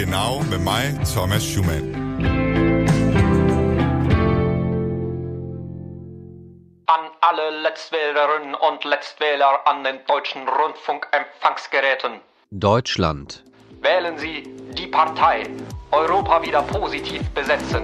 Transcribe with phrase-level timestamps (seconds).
[0.00, 1.94] Genau med mig, Thomas Schumann.
[6.86, 12.12] An alle Letztwählerinnen und Letztwähler an den deutschen Rundfunkempfangsgeräten.
[12.50, 13.44] Deutschland.
[13.82, 15.42] Wählen Sie die Partei
[15.92, 17.82] Europa wieder positiv besetzen,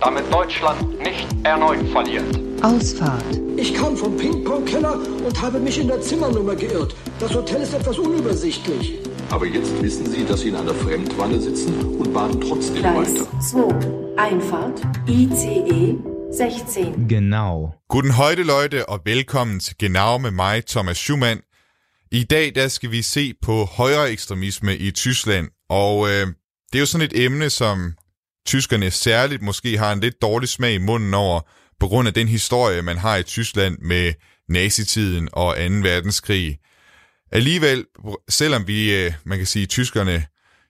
[0.00, 2.40] damit Deutschland nicht erneut verliert.
[2.62, 3.38] Ausfahrt.
[3.58, 6.94] Ich kam vom Ping-Pong-Keller und habe mich in der Zimmernummer geirrt.
[7.18, 9.09] Das Hotel ist etwas unübersichtlich.
[9.30, 13.40] Aber jetzt wissen Sie, dass Sie in einer Fremdwanne sitzen und baden trotzdem Gleis weiter.
[13.40, 14.16] 2.
[14.16, 14.80] Einfahrt.
[15.06, 15.96] ICE
[16.32, 17.08] 16.
[17.08, 17.74] Genau.
[17.88, 21.40] Guten heute, Leute, og velkommen til Genau med mig, Thomas Schumann.
[22.12, 26.26] I dag der skal vi se på højere ekstremisme i Tyskland, og øh,
[26.72, 27.94] det er jo sådan et emne, som
[28.46, 31.40] tyskerne særligt måske har en lidt dårlig smag i munden over,
[31.80, 34.12] på grund af den historie, man har i Tyskland med
[34.48, 35.62] nazitiden og 2.
[35.62, 36.58] verdenskrig.
[37.32, 37.84] Alligevel,
[38.28, 40.24] selvom vi, øh, man kan sige, tyskerne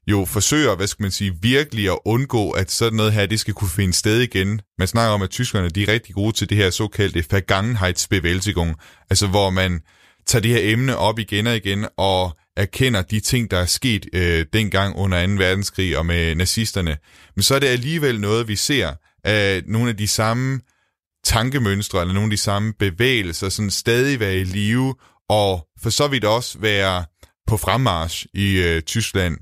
[0.07, 3.55] jo forsøger, hvad skal man sige, virkelig at undgå, at sådan noget her, det skal
[3.55, 4.61] kunne finde sted igen.
[4.79, 8.75] Man snakker om, at tyskerne, de er rigtig gode til det her såkaldte Vergangenheitsbewältigung,
[9.11, 9.81] altså hvor man
[10.27, 14.07] tager det her emne op igen og igen, og erkender de ting, der er sket
[14.13, 15.33] øh, dengang under 2.
[15.33, 16.97] verdenskrig og med nazisterne.
[17.37, 18.93] Men så er det alligevel noget, vi ser
[19.25, 20.61] af nogle af de samme
[21.25, 24.95] tankemønstre, eller nogle af de samme bevægelser, sådan stadig være i live,
[25.31, 27.05] og for så vidt også være
[27.47, 29.37] på fremmarsch i øh, Tyskland.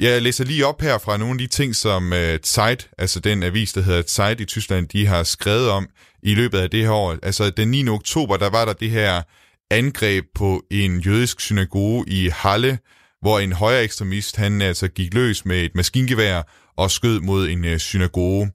[0.00, 3.42] Jeg læser lige op her fra nogle af de ting, som øh, Zeit, altså den
[3.42, 5.88] avis, der hedder Zeit i Tyskland, de har skrevet om
[6.22, 7.16] i løbet af det her år.
[7.22, 7.88] Altså den 9.
[7.88, 9.22] oktober, der var der det her
[9.70, 12.78] angreb på en jødisk synagoge i Halle,
[13.20, 16.42] hvor en højere ekstremist, han altså gik løs med et maskingevær
[16.76, 18.50] og skød mod en øh, synagoge.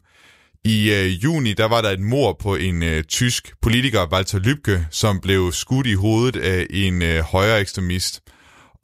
[0.68, 4.80] I øh, juni, der var der et mord på en øh, tysk politiker, Walter Lübcke,
[4.92, 8.22] som blev skudt i hovedet af en øh, højere ekstremist.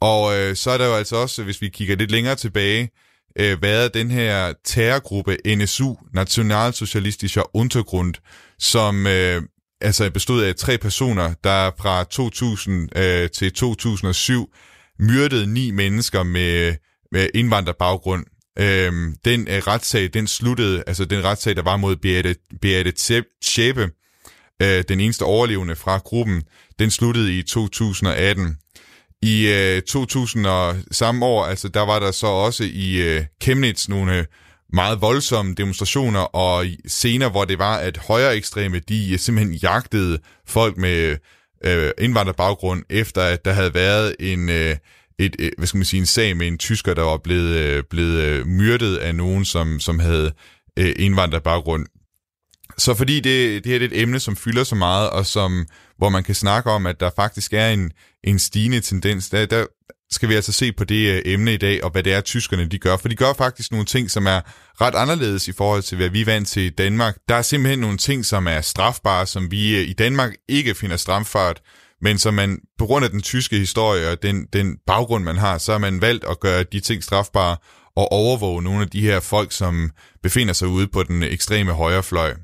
[0.00, 2.90] Og øh, så er der jo altså også, hvis vi kigger lidt længere tilbage,
[3.38, 8.14] øh, været den her terrorgruppe NSU, Nationalsocialistischer Untergrund,
[8.58, 9.42] som øh,
[9.80, 14.54] altså bestod af tre personer, der fra 2000 øh, til 2007
[14.98, 16.74] myrdede ni mennesker med,
[17.12, 18.24] med indvandrerbaggrund.
[18.58, 22.92] Øhm, den øh, retssag, den sluttede, altså den retssag, der var mod Beate, Beate
[23.42, 23.90] Tjepe,
[24.62, 26.42] øh, den eneste overlevende fra gruppen,
[26.78, 28.56] den sluttede i 2018.
[29.22, 33.88] I øh, 2000 og samme år, altså der var der så også i øh, Chemnitz
[33.88, 34.24] nogle øh,
[34.72, 40.18] meget voldsomme demonstrationer og scener, hvor det var, at højere ekstreme, de øh, simpelthen jagtede
[40.46, 41.16] folk med
[41.64, 44.76] øh, indvandrerbaggrund, efter at der havde været en, øh,
[45.18, 47.82] et, øh, hvad skal man sige, en sag med en tysker, der var blevet, øh,
[47.90, 50.32] blevet øh, myrdet af nogen, som, som havde
[50.78, 51.86] øh, indvandrerbaggrund.
[52.78, 55.66] Så fordi det, det her er et emne, som fylder så meget, og som,
[55.98, 57.92] hvor man kan snakke om, at der faktisk er en,
[58.24, 59.66] en stigende tendens, der, der
[60.10, 62.66] skal vi altså se på det øh, emne i dag, og hvad det er, tyskerne
[62.66, 62.96] de gør.
[62.96, 64.40] For de gør faktisk nogle ting, som er
[64.80, 67.16] ret anderledes i forhold til, hvad vi er vant til i Danmark.
[67.28, 70.96] Der er simpelthen nogle ting, som er strafbare, som vi øh, i Danmark ikke finder
[70.96, 71.60] strafbart,
[72.02, 75.58] men som man, på grund af den tyske historie og den, den baggrund, man har,
[75.58, 77.56] så har man valgt at gøre de ting strafbare
[77.96, 79.90] og overvåge nogle af de her folk, som
[80.22, 82.34] befinder sig ude på den ekstreme højrefløj.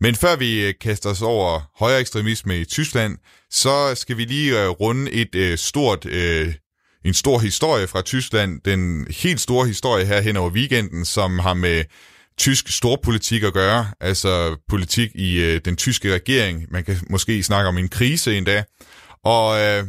[0.00, 3.18] Men før vi øh, kaster os over højere ekstremisme i Tyskland,
[3.50, 6.06] så skal vi lige øh, runde et øh, stort,
[7.04, 8.60] en stor historie fra Tyskland.
[8.64, 11.84] Den helt store historie her hen over weekenden, som har med
[12.38, 16.66] tysk storpolitik at gøre, altså politik i øh, den tyske regering.
[16.70, 18.64] Man kan måske snakke om en krise endda.
[19.24, 19.84] Og øh,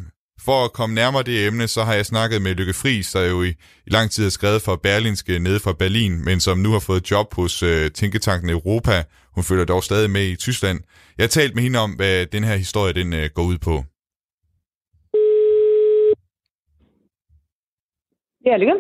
[0.46, 3.44] for at komme nærmere det emne, så har jeg snakket med Lykke Friis, der jo
[3.44, 3.50] i,
[3.88, 7.12] i lang tid har skrevet for Berlinske nede fra Berlin, men som nu har fået
[7.12, 9.04] job hos øh, Tænketanken Europa.
[9.36, 10.80] Hun følger dog stadig med i Tyskland.
[11.18, 13.84] Jeg har talt med hende om, hvad den her historie den øh, går ud på.
[18.46, 18.74] Ja, Lykke.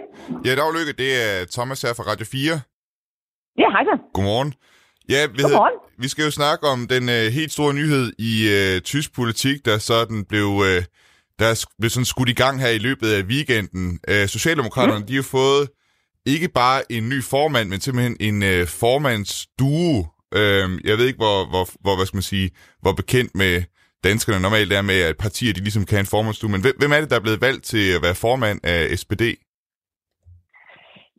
[0.45, 2.59] Ja, dag Lykke, det er Thomas her fra Radio 4.
[3.57, 3.95] Ja, hej så.
[4.13, 4.53] Godmorgen.
[5.09, 5.79] Ja, vi, Godmorgen.
[5.97, 9.77] vi skal jo snakke om den øh, helt store nyhed i øh, tysk politik, der
[9.77, 10.83] sådan blev, øh,
[11.39, 13.99] der blev sådan skudt i gang her i løbet af weekenden.
[14.07, 15.05] Øh, Socialdemokraterne, mm.
[15.05, 15.69] de har fået
[16.25, 20.07] ikke bare en ny formand, men simpelthen en øh, formandsduo.
[20.33, 22.51] Øh, jeg ved ikke, hvor, hvor, hvor, hvad skal man sige,
[22.81, 23.63] hvor bekendt med
[24.03, 26.99] danskerne normalt er med, at partier de ligesom kan have en formandsduo, men hvem er
[27.01, 29.21] det, der er blevet valgt til at være formand af SPD?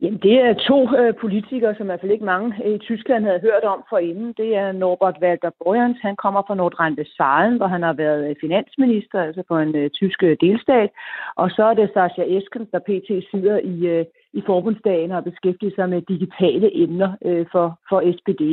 [0.01, 3.25] Jamen, det er to øh, politikere, som i hvert fald ikke mange øh, i Tyskland
[3.25, 4.33] havde hørt om forinden.
[4.37, 5.97] Det er Norbert Walter Borjans.
[6.01, 10.23] Han kommer fra Nordrhein-Westfalen, hvor han har været øh, finansminister, altså på en øh, tysk
[10.23, 10.89] øh, delstat.
[11.35, 13.09] Og så er det Sascha Esken, der pt.
[13.31, 18.43] sidder i, øh, i forbundsdagen og beskæftiger sig med digitale emner øh, for, for SPD.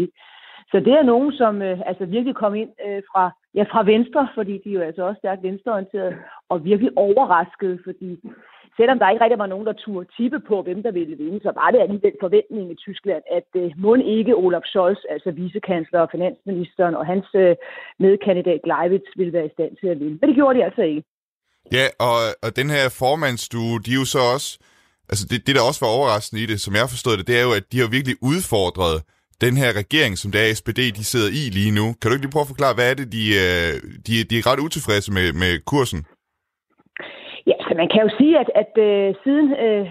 [0.71, 4.29] Så det er nogen, som øh, altså virkelig kom ind øh, fra, ja, fra venstre,
[4.35, 6.17] fordi de er jo altså også stærkt venstreorienterede,
[6.49, 8.19] og virkelig overrasket, fordi
[8.79, 11.53] selvom der ikke rigtig var nogen, der turde tippe på, hvem der ville vinde, så
[11.61, 16.09] var det alligevel forventning i Tyskland, at øh, må ikke Olaf Scholz, altså vicekansler og
[16.15, 17.57] finansministeren og hans øh,
[18.05, 20.19] medkandidat Gleiwitz, ville være i stand til at vinde.
[20.21, 21.03] Men det gjorde de altså ikke.
[21.73, 24.51] Ja, og, og den her formandsstue, de er jo så også...
[25.11, 27.45] Altså det, det, der også var overraskende i det, som jeg forstod det, det er
[27.49, 28.97] jo, at de har virkelig udfordret
[29.41, 31.87] den her regering, som det er SPD, de sidder i lige nu.
[31.99, 33.73] Kan du ikke lige prøve at forklare, hvad er det, de, øh,
[34.07, 36.07] de, de er ret utilfredse med, med kursen?
[37.75, 39.87] Altså man kan jo sige, at, at øh, siden øh,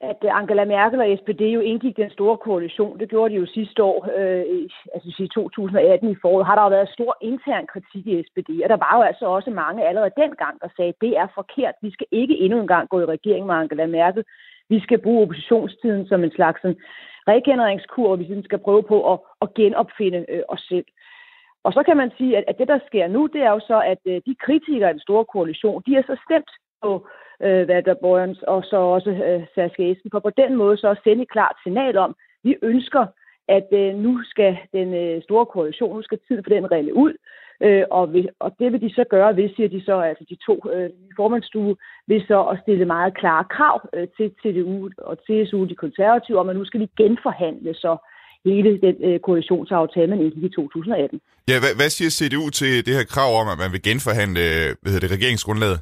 [0.00, 3.82] at Angela Merkel og SPD jo indgik den store koalition, det gjorde de jo sidste
[3.82, 8.06] år, øh, i, altså i 2018 i foråret, har der jo været stor intern kritik
[8.06, 11.12] i SPD, og der var jo altså også mange allerede dengang, der sagde, at det
[11.16, 14.24] er forkert, vi skal ikke endnu en gang gå i regering med Angela Merkel,
[14.68, 16.80] vi skal bruge oppositionstiden som en slags sådan,
[17.28, 20.86] regenereringskur, og vi skal prøve på at, at genopfinde øh, os selv.
[21.66, 23.78] Og så kan man sige, at, at det, der sker nu, det er jo så,
[23.92, 26.50] at øh, de kritikere af den store koalition, de er så stemt
[26.82, 27.08] på
[27.42, 31.00] øh, Walter Borjans og så også øh, Saskia Esken, for på den måde så at
[31.04, 33.06] sende et klart signal om, vi ønsker,
[33.48, 37.12] at øh, nu skal den øh, store koalition, nu skal tiden for den rende ud,
[37.62, 40.36] Øh, og, vil, og det vil de så gøre hvis siger de så, altså de
[40.46, 41.76] to øh, formandsstue,
[42.06, 46.48] vil så at stille meget klare krav øh, til CDU og CSU, de konservative, om
[46.48, 47.92] at nu skal de genforhandle så
[48.44, 51.20] hele den øh, koalitionsaftale, man indgik i 2018.
[51.48, 54.68] Ja, hvad, hvad siger CDU til det her krav om, at man vil genforhandle øh,
[54.80, 55.78] hvad hedder det, regeringsgrundlaget?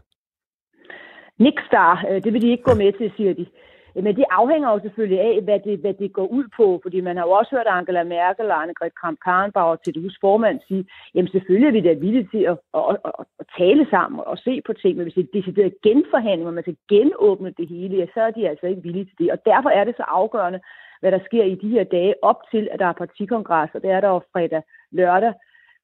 [1.38, 2.04] Niks der.
[2.10, 3.46] Øh, det vil de ikke gå med til, siger de.
[4.02, 7.16] Men det afhænger jo selvfølgelig af, hvad det, hvad det går ud på, fordi man
[7.16, 11.69] har jo også hørt Angela Merkel og Annegret Kramp-Karrenbauer til hus formand sige, jamen selvfølgelig
[11.69, 14.96] er vi da villige til at, at, at, at, tale sammen og se på ting,
[14.96, 18.30] men hvis det er decideret genforhandling, og man skal genåbne det hele, ja, så er
[18.30, 19.30] de altså ikke villige til det.
[19.30, 20.60] Og derfor er det så afgørende,
[21.00, 23.90] hvad der sker i de her dage op til, at der er partikongres, og det
[23.90, 25.32] er der jo fredag lørdag.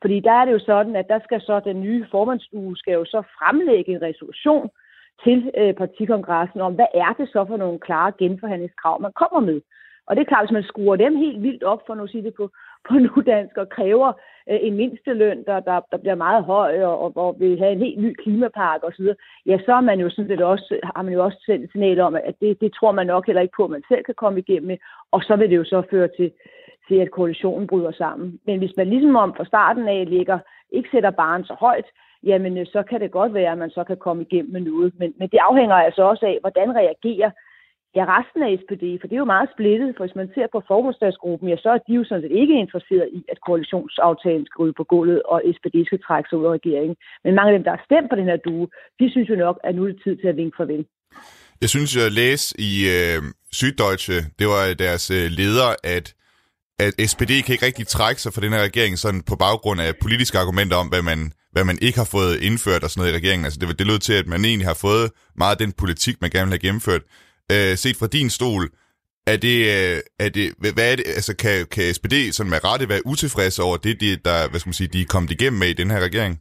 [0.03, 3.05] Fordi der er det jo sådan, at der skal så den nye formandsuge skal jo
[3.05, 4.71] så fremlægge en resolution,
[5.25, 9.61] til øh, partikongressen om, hvad er det så for nogle klare genforhandlingskrav, man kommer med.
[10.07, 12.25] Og det er klart, hvis man skruer dem helt vildt op, for nu at sige
[12.25, 12.51] det på,
[12.89, 14.13] på nudansk, og kræver
[14.51, 17.79] øh, en mindsteløn, der, der, der bliver meget høj, og, og og vil have en
[17.79, 19.07] helt ny klimapark osv.,
[19.47, 22.15] ja, så er man jo sådan lidt også, har man jo også sendt signal om,
[22.15, 24.67] at det, det tror man nok heller ikke på, at man selv kan komme igennem
[24.67, 24.79] med,
[25.13, 26.33] og så vil det jo så føre til,
[26.89, 28.41] til at koalitionen bryder sammen.
[28.47, 30.39] Men hvis man ligesom om fra starten af ligger,
[30.71, 31.89] ikke sætter barn så højt,
[32.23, 34.93] jamen øh, så kan det godt være, at man så kan komme igennem med noget.
[34.99, 37.31] Men, men det afhænger altså også af, hvordan reagerer
[37.97, 40.61] ja, resten af SPD, for det er jo meget splittet, for hvis man ser på
[40.69, 44.73] formålsdagsgruppen, ja, så er de jo sådan set ikke interesseret i, at koalitionsaftalen skal ud
[44.73, 46.97] på gulvet, og SPD skal trække sig ud af regeringen.
[47.25, 48.69] Men mange af dem, der har stemt på den her due,
[49.01, 50.85] de synes jo nok, at nu er det tid til at vinke farvel.
[51.63, 53.19] Jeg synes, jeg læste i øh,
[53.59, 56.07] Syddeutsche, det var deres øh, leder, at
[56.81, 59.95] at SPD kan ikke rigtig trække sig fra den her regering sådan på baggrund af
[60.03, 63.17] politiske argumenter om, hvad man, hvad man ikke har fået indført og sådan noget i
[63.17, 63.45] regeringen.
[63.45, 66.31] Altså det, det lød til, at man egentlig har fået meget af den politik, man
[66.31, 67.03] gerne vil have gennemført.
[67.53, 68.71] Øh, set fra din stol,
[69.27, 72.89] er det, øh, er det, hvad er det, altså kan, kan SPD sådan med rette
[72.89, 75.69] være utilfredse over det, de, der, hvad skal man sige, de er kommet igennem med
[75.69, 76.39] i den her regering?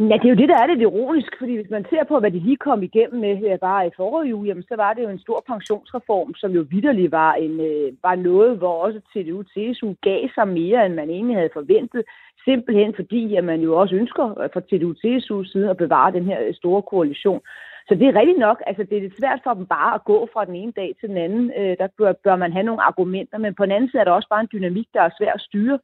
[0.00, 2.30] Ja, det er jo det, der er lidt ironisk, fordi hvis man ser på, hvad
[2.30, 5.08] de lige kom igennem med her bare i forrige uge, jamen, så var det jo
[5.08, 9.94] en stor pensionsreform, som jo vidderlig var, en, øh, var noget, hvor også TDU TSU
[10.02, 12.02] gav sig mere, end man egentlig havde forventet,
[12.44, 16.38] simpelthen fordi, at man jo også ønsker fra TDU TSU side at bevare den her
[16.46, 17.40] øh, store koalition.
[17.88, 20.28] Så det er rigtigt nok, altså det er lidt svært for dem bare at gå
[20.32, 21.52] fra den ene dag til den anden.
[21.58, 24.12] Øh, der bør, bør man have nogle argumenter, men på den anden side er der
[24.12, 25.78] også bare en dynamik, der er svær at styre.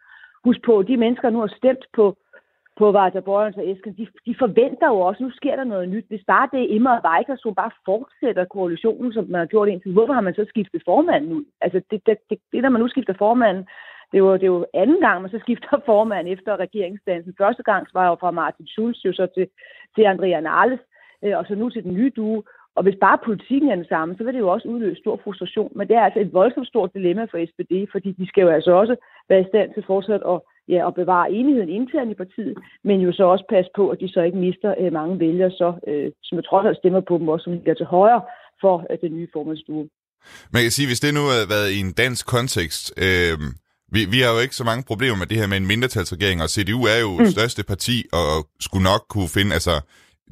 [0.44, 2.16] Husk på, de mennesker nu har stemt på
[2.80, 6.06] på Walter Borgens og Esken, de, de forventer jo også, nu sker der noget nyt.
[6.08, 9.68] Hvis bare det er Immer og Weicker, som bare fortsætter koalitionen, som man har gjort
[9.68, 11.44] indtil, hvorfor har man så skiftet formanden ud?
[11.64, 13.64] Altså det, det, det, det der man nu skifter formanden,
[14.10, 17.34] det er, jo, det er jo anden gang, man så skifter formand efter regeringsdansen.
[17.38, 19.46] Første gang var jo fra Martin Schulz jo så til,
[19.94, 20.80] til Andrea Nahles,
[21.24, 22.42] øh, og så nu til den nye due.
[22.76, 25.72] Og hvis bare politikken er den samme, så vil det jo også udløse stor frustration.
[25.74, 28.72] Men det er altså et voldsomt stort dilemma for SPD, fordi de skal jo altså
[28.72, 28.96] også
[29.28, 30.40] være i stand til fortsat at
[30.72, 34.08] ja, at bevare enigheden internt i partiet, men jo så også passe på, at de
[34.14, 37.28] så ikke mister øh, mange vælgere, så, øh, som jeg trods alt stemmer på dem
[37.28, 38.22] også, som ligger til højre
[38.62, 39.88] for øh, den nye formandsstue.
[40.54, 43.36] Man kan sige, hvis det nu havde været i en dansk kontekst, øh,
[43.94, 46.50] vi, vi har jo ikke så mange problemer med det her med en mindretalsregering, og
[46.54, 47.26] CDU er jo mm.
[47.36, 48.28] største parti, og
[48.66, 49.74] skulle nok kunne finde, altså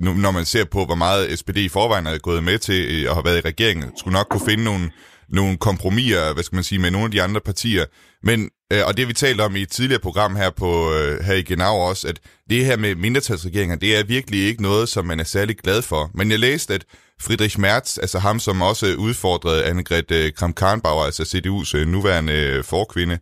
[0.05, 3.11] nu, når man ser på, hvor meget SPD i forvejen er gået med til øh,
[3.11, 4.85] at have været i regeringen, skulle nok kunne finde nogle,
[5.29, 7.85] nogle kompromiser, hvad skal man sige, med nogle af de andre partier.
[8.23, 11.35] Men Øh, og det vi talte om i et tidligere program her, på, øh, her
[11.35, 12.21] i Genau også, at
[12.51, 16.11] det her med mindretalsregeringer, det er virkelig ikke noget, som man er særlig glad for.
[16.15, 16.85] Men jeg læste, at
[17.21, 22.65] Friedrich Merz, altså ham, som også udfordrede Annegret øh, Kramp-Karrenbauer, altså CDU's øh, nuværende øh,
[22.65, 23.19] forkvinde,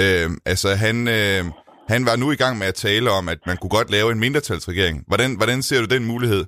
[0.00, 1.44] øh, altså han, øh,
[1.88, 4.20] han var nu i gang med at tale om, at man kunne godt lave en
[4.20, 5.04] mindretalsregering.
[5.06, 6.44] Hvordan, hvordan ser du den mulighed?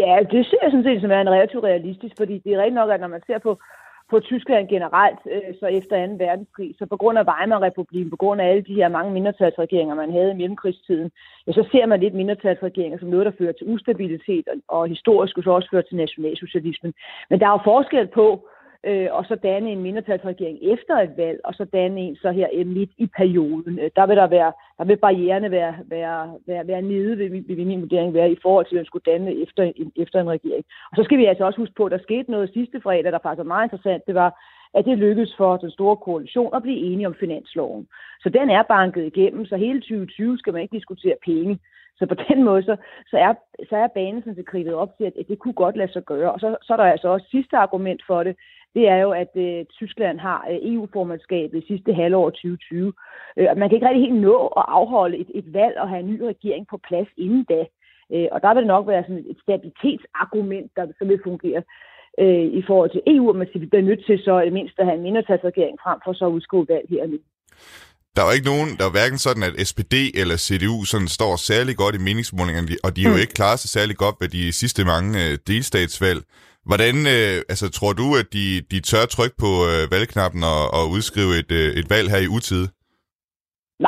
[0.00, 2.74] Ja, det ser jeg sådan set som er en relativt realistisk, fordi det er rigtig
[2.80, 3.58] nok, at når man ser på,
[4.10, 6.12] på Tyskland generelt, øh, så efter 2.
[6.24, 10.12] verdenskrig, så på grund af Weimar-republiken, på grund af alle de her mange mindretalsregeringer, man
[10.12, 11.10] havde i mellemkrigstiden,
[11.46, 15.34] ja, så ser man lidt mindretalsregeringer som noget, der fører til ustabilitet, og, og historisk
[15.44, 16.92] så også fører til nationalsocialismen.
[17.30, 18.48] Men der er jo forskel på,
[18.84, 22.48] øh, og så danne en mindretalsregering efter et valg, og så danne en så her
[22.54, 23.78] øh, midt i perioden.
[23.78, 27.44] Øh, der vil der være, der vil barriererne være, være, være, være nede, vil, vil,
[27.48, 30.30] vil min vurdering være, i forhold til, at man skulle danne efter en, efter en
[30.30, 30.64] regering.
[30.90, 33.18] Og så skal vi altså også huske på, at der skete noget sidste fredag, der
[33.22, 34.06] faktisk var meget interessant.
[34.06, 34.30] Det var,
[34.74, 37.86] at det lykkedes for den store koalition at blive enige om finansloven.
[38.22, 41.58] Så den er banket igennem, så hele 2020 skal man ikke diskutere penge.
[41.98, 43.34] Så på den måde, så, så, er,
[43.68, 46.04] så er banen sådan set kridtet op til, at, at det kunne godt lade sig
[46.04, 46.32] gøre.
[46.32, 48.36] Og så, så er der altså også sidste argument for det,
[48.74, 52.92] det er jo, at øh, Tyskland har øh, EU-formandskabet i sidste halvår 2020.
[53.36, 56.10] Øh, man kan ikke rigtig helt nå at afholde et, et valg og have en
[56.10, 57.64] ny regering på plads inden da.
[58.14, 61.62] Øh, og der vil det nok være sådan et stabilitetsargument, der så vil fungere
[62.18, 64.96] øh, i forhold til EU, at man bliver nødt til så i mindst at have
[64.96, 67.18] en mindretalsregering frem for så at udskrive valg her nu.
[68.14, 71.32] Der er jo ikke nogen, der er hverken sådan, at SPD eller CDU sådan står
[71.50, 73.24] særlig godt i meningsmålingerne, og de er jo mm.
[73.24, 76.20] ikke klaret sig særlig godt ved de sidste mange øh, delstatsvalg.
[76.70, 80.84] Hvordan øh, altså, tror du, at de, de tør trykke på øh, valgknappen og, og
[80.96, 82.66] udskrive et, øh, et valg her i utide?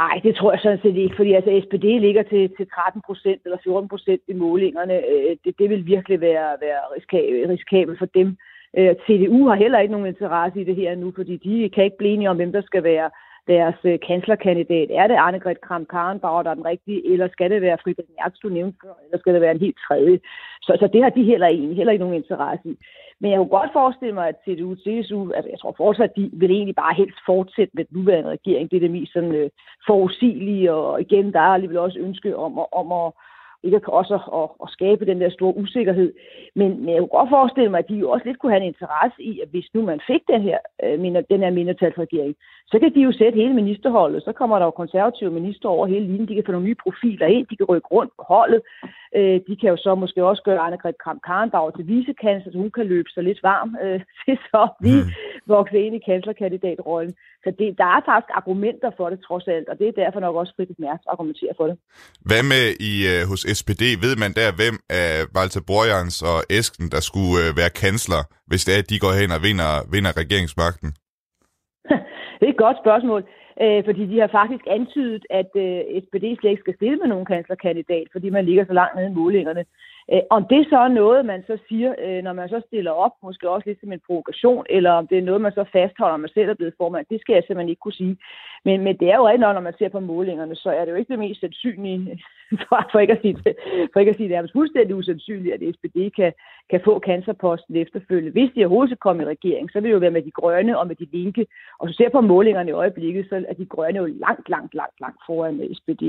[0.01, 3.41] Nej, det tror jeg sådan set ikke, fordi altså SPD ligger til, til 13 procent
[3.45, 4.97] eller 14 procent i målingerne.
[5.13, 6.83] Øh, det, det vil virkelig være, være
[7.53, 8.29] risikabelt for dem.
[8.79, 12.01] Øh, CDU har heller ikke nogen interesse i det her nu, fordi de kan ikke
[12.01, 13.09] blive enige om, hvem der skal være
[13.49, 14.89] deres øh, kanslerkandidat.
[14.91, 18.35] Er det Annegret kram karrenbauer der er den rigtige, eller skal det være Friedrich Merz,
[18.43, 20.21] du nævnte før, eller skal det være en helt tredje?
[20.63, 22.77] Så, så det har de heller ikke, heller ikke nogen interesse i.
[23.21, 26.31] Men jeg kunne godt forestille mig, at CDU, CSU, altså jeg tror fortsat, at de
[26.33, 28.71] vil egentlig bare helst fortsætte med den nuværende regering.
[28.71, 29.51] Det er det mest sådan, øh,
[29.87, 33.13] forudsigelige, og igen, der er alligevel også ønske om, om at
[33.65, 36.13] ikke også at, at, at skabe den der store usikkerhed.
[36.55, 38.73] Men, men jeg kunne godt forestille mig, at de jo også lidt kunne have en
[38.73, 40.99] interesse i, at hvis nu man fik den her, øh,
[41.31, 42.35] den her mindretalsregering,
[42.67, 44.23] så kan de jo sætte hele ministerholdet.
[44.23, 46.29] Så kommer der jo konservative minister over hele linjen.
[46.29, 47.47] De kan få nogle nye profiler ind.
[47.47, 48.61] De kan rykke rundt på holdet.
[49.17, 52.71] Øh, de kan jo så måske også gøre Annegret kram karrenbauer til vicekansler, så hun
[52.71, 55.11] kan løbe sig lidt varm øh, til så vi mm.
[55.47, 57.15] vokse ind i kanslerkandidatrollen.
[57.45, 60.37] Så det, der er faktisk argumenter for det trods alt, og det er derfor nok
[60.37, 61.77] også Friedrich Merz argumenterer for det.
[62.29, 63.83] Hvad med i uh, hos SPD?
[64.05, 68.65] Ved man der, hvem af Walter Borjans og Esken, der skulle uh, være kansler, hvis
[68.65, 70.91] det er, at de går hen og vinder, vinder regeringsmagten?
[72.39, 73.23] det er et godt spørgsmål,
[73.63, 77.31] øh, fordi de har faktisk antydet, at øh, SPD slet ikke skal stille med nogen
[77.33, 79.65] kanslerkandidat, fordi man ligger så langt nede i målingerne.
[80.13, 83.13] Øh, om det så er noget, man så siger, øh, når man så stiller op,
[83.23, 86.25] måske også lidt som en provokation, eller om det er noget, man så fastholder, når
[86.27, 88.17] man selv er blevet formand, det skal jeg simpelthen ikke kunne sige.
[88.65, 90.97] Men, men det er jo rigtig når man ser på målingerne, så er det jo
[90.97, 92.23] ikke det mest sandsynlige,
[92.69, 93.37] for, for, ikke, at sige,
[93.93, 96.33] for ikke at sige det er fuldstændig usandsynligt, at SPD kan,
[96.71, 98.33] kan få cancerposten efterfølgende.
[98.33, 100.79] Hvis de overhovedet skal komme i regering, så vil det jo være med de grønne
[100.79, 101.47] og med de linke.
[101.79, 105.01] Og så ser på målingerne i øjeblikket, så er de grønne jo langt, langt, langt,
[105.01, 106.03] langt foran SPD.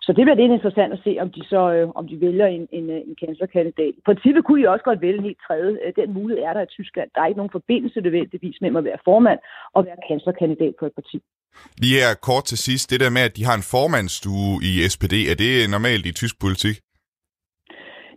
[0.00, 2.68] Så det bliver lidt interessant at se, om de så øh, om de vælger en,
[2.72, 3.94] en, en kanslerkandidat.
[3.98, 5.78] I princippet kunne I også godt vælge en helt tredje.
[5.84, 7.08] Øh, den mulighed er der i Tyskland.
[7.14, 9.40] Der er ikke nogen forbindelse nødvendigvis mellem at være formand
[9.74, 11.18] og være kanslerkandidat på et parti.
[11.82, 15.14] Lige her kort til sidst, det der med, at de har en formandsstue i SPD,
[15.32, 16.76] er det normalt i tysk politik?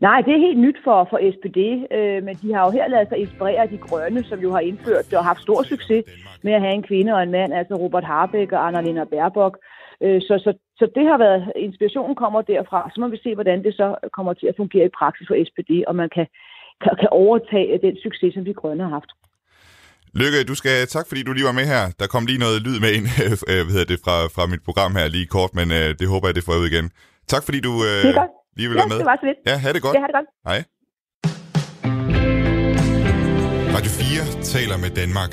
[0.07, 1.59] Nej, det er helt nyt for, for SPD,
[1.97, 4.59] øh, men de har jo her lavet sig inspirere af de grønne, som jo har
[4.59, 6.03] indført og haft stor succes
[6.45, 9.57] med at have en kvinde og en mand, altså Robert Harbeck og Annalena Baerbock.
[10.05, 13.63] Øh, så, så, så det har været, inspirationen kommer derfra, så må vi se, hvordan
[13.63, 13.87] det så
[14.17, 16.27] kommer til at fungere i praksis for SPD, og man kan,
[16.83, 19.11] kan, kan overtage den succes, som de grønne har haft.
[20.21, 21.83] Lykke, du skal tak, fordi du lige var med her.
[21.99, 23.05] Der kom lige noget lyd med ind
[23.51, 26.27] øh, hvad hedder det, fra, fra mit program her lige kort, men øh, det håber
[26.27, 26.85] jeg, det får ud igen.
[27.33, 28.03] Tak, fordi du øh,
[28.57, 28.99] lige vil ja, være med.
[29.01, 29.39] det var så lidt.
[29.49, 29.95] Ja, ha' det godt.
[29.95, 30.29] Ja, ha' det godt.
[30.49, 30.59] Hej.
[33.75, 35.31] Radio 4 taler med Danmark.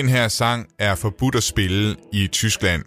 [0.00, 2.84] Den her sang er forbudt at spille i Tyskland.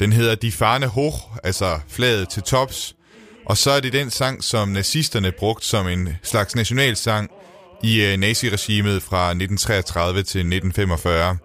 [0.00, 2.94] Den hedder Die Fahne Hoch, altså flaget til tops.
[3.46, 7.30] Og så er det den sang, som nazisterne brugte som en slags nationalsang
[7.82, 11.38] i øh, naziregimet fra 1933 til 1945.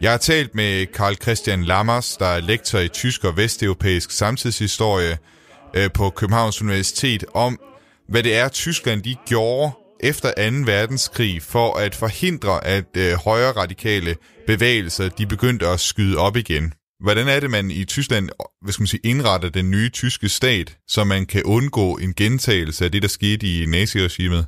[0.00, 5.18] Jeg har talt med Karl Christian Lammers, der er lektor i tysk og vesteuropæisk samtidshistorie
[5.74, 7.60] øh, på Københavns Universitet, om
[8.08, 10.42] hvad det er, Tyskland de gjorde efter 2.
[10.72, 14.10] verdenskrig for at forhindre, at øh, højre radikale
[14.46, 16.72] bevægelser de begyndte at skyde op igen.
[17.00, 18.24] hvordan er det, man i Tyskland
[18.62, 22.84] hvad skal man sige, indretter den nye tyske stat, så man kan undgå en gentagelse
[22.84, 24.42] af det, der skete i naziregimet?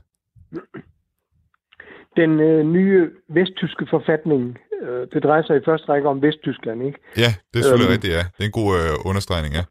[2.17, 3.01] Den øh, nye
[3.37, 4.43] vesttyske forfatning,
[4.83, 6.99] øh, det drejer sig i første række om Vesttyskland, ikke?
[7.17, 7.97] Ja, det er selvfølgelig Øhm.
[7.97, 8.23] rigtigt, ja.
[8.35, 9.65] Det er en god øh, understregning, ja.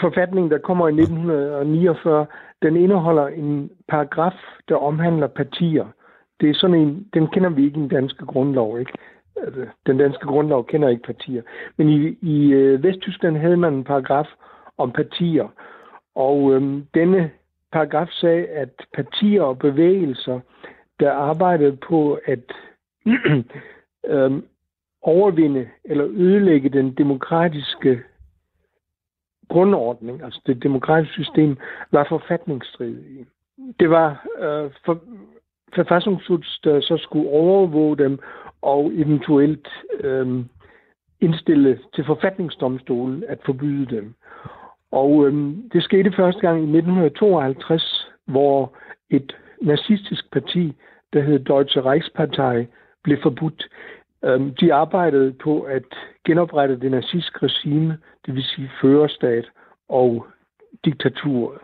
[0.00, 2.26] Forfatningen, der kommer i 1949,
[2.62, 4.34] den indeholder en paragraf,
[4.68, 5.86] der omhandler partier.
[6.40, 8.92] Det er sådan en, den kender vi ikke i den danske grundlov, ikke?
[9.36, 11.42] Altså, Den danske grundlov kender ikke partier.
[11.76, 14.26] Men i, i øh, Vesttyskland havde man en paragraf
[14.78, 15.48] om partier.
[16.14, 17.30] Og øhm, denne
[17.72, 20.40] paragraf sagde, at partier og bevægelser,
[21.00, 22.52] der arbejdede på at
[24.12, 24.44] øhm,
[25.02, 28.02] overvinde eller ødelægge den demokratiske
[29.48, 31.56] grundordning, altså det demokratiske system,
[31.92, 33.26] var forfatningsstridige.
[33.80, 35.00] Det var øh, for,
[35.74, 38.18] forfattningsschutz, der så skulle overvåge dem
[38.62, 39.68] og eventuelt
[40.00, 40.44] øh,
[41.20, 44.14] indstille til forfatningsdomstolen at forbyde dem.
[44.92, 45.34] Og øh,
[45.72, 48.76] det skete første gang i 1952, hvor
[49.10, 50.72] et nazistisk parti,
[51.12, 52.66] der hed Deutsche Reichspartei,
[53.02, 53.68] blev forbudt.
[54.26, 55.82] Øhm, de arbejdede på at
[56.24, 59.50] genoprette det nazistiske regime, det vil sige førerstat
[59.88, 60.26] og
[60.84, 61.62] diktatur.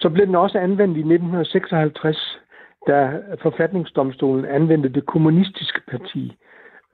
[0.00, 2.38] Så blev den også anvendt i 1956,
[2.86, 6.36] da forfatningsdomstolen anvendte det kommunistiske parti.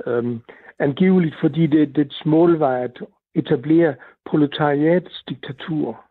[0.06, 0.40] Øhm,
[0.78, 3.02] angiveligt fordi det, dets mål var at
[3.34, 3.94] etablere
[4.26, 6.04] proletariatets diktatur.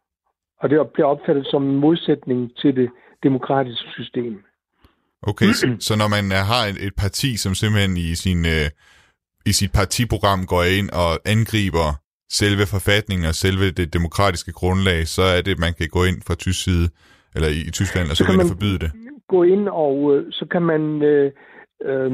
[0.59, 2.89] Og det blev opfattet som en modsætning til det
[3.23, 4.43] demokratiske system.
[5.31, 8.67] Okay, så, så når man øh, har et, et parti, som simpelthen i, sin, øh,
[9.45, 11.87] i sit partiprogram går ind og angriber
[12.41, 16.35] selve forfatningen og selve det demokratiske grundlag, så er det, man kan gå ind fra
[16.35, 16.85] tysk side,
[17.35, 18.91] eller i, i Tyskland, og så, Så man man- forbyde det.
[19.33, 21.31] gå ind, og øh, så kan man øh,
[21.89, 22.11] øh,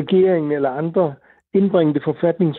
[0.00, 1.14] regeringen eller andre
[1.54, 2.58] indbringe det forfatnings,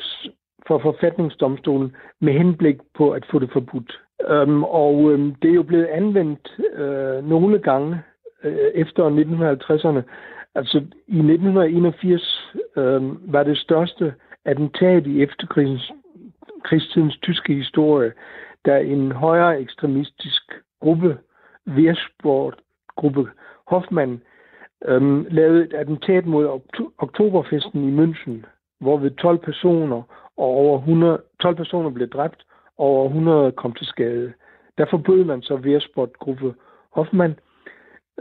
[0.67, 1.89] for forfatningsdomstolen
[2.21, 3.91] med henblik på at få det forbudt.
[4.29, 6.45] Øhm, og øhm, det er jo blevet anvendt
[6.83, 8.01] øh, nogle gange
[8.43, 10.01] øh, efter 1950'erne.
[10.55, 14.13] Altså i 1981 øh, var det største
[14.45, 15.91] attentat i efterkrigstidens
[16.63, 18.11] krigstidens tyske historie,
[18.65, 21.17] da en højere ekstremistisk gruppe,
[21.67, 23.27] Wehrsport-gruppe
[23.67, 24.21] Hoffmann,
[24.85, 26.61] øhm, lavede et attentat mod
[26.97, 28.45] oktoberfesten i München,
[28.79, 30.01] hvor ved 12 personer
[30.37, 32.45] og over 100, 12 personer blev dræbt,
[32.77, 34.33] og over 100 kom til skade.
[34.77, 36.53] Der forbød man så Wehrsport-gruppe
[36.91, 37.39] Hoffmann.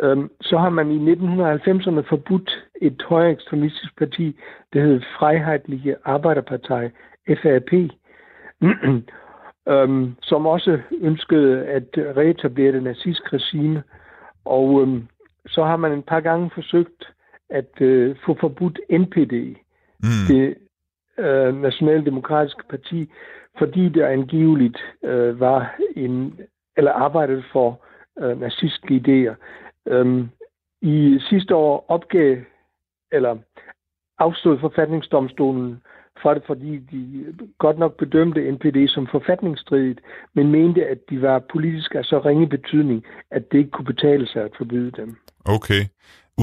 [0.01, 4.37] Øhm, så har man i 1990'erne forbudt et højere ekstremistisk parti,
[4.73, 6.89] der hed Freiheitliche Arbejderpartei,
[7.43, 7.73] FAP,
[9.73, 13.83] øhm, som også ønskede at reetablere det nazistiske regime.
[14.45, 15.09] Og øhm,
[15.47, 17.13] så har man en par gange forsøgt
[17.51, 19.57] at øh, få forbudt NPD,
[20.03, 20.27] Mm.
[20.29, 20.55] det
[21.19, 23.11] øh, Nationaldemokratiske Parti,
[23.59, 26.41] fordi det angiveligt øh, var en,
[26.77, 27.81] eller arbejdede for
[28.21, 29.35] øh, nazistiske idéer.
[29.89, 30.29] Øhm,
[30.83, 32.37] I sidste år opgav,
[33.13, 33.37] eller
[34.19, 35.83] afstod forfatningsdomstolen
[36.23, 37.25] fra det, fordi de
[37.59, 40.01] godt nok bedømte NPD som forfatningsstridigt,
[40.35, 44.27] men mente, at de var politisk af så ringe betydning, at det ikke kunne betale
[44.27, 45.17] sig at forbyde dem.
[45.45, 45.83] Okay.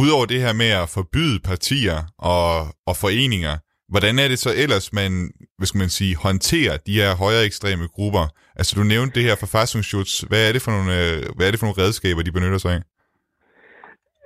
[0.02, 2.50] Udover det her med at forbyde partier og,
[2.90, 3.56] og foreninger,
[3.90, 5.12] hvordan er det så ellers, man,
[5.58, 8.26] hvad skal man sige, håndterer de her højere ekstreme grupper?
[8.56, 10.22] Altså, du nævnte det her forfassungsschutz.
[10.30, 12.74] Hvad er det for nogle, øh, hvad er det for nogle redskaber, de benytter sig
[12.76, 12.82] af?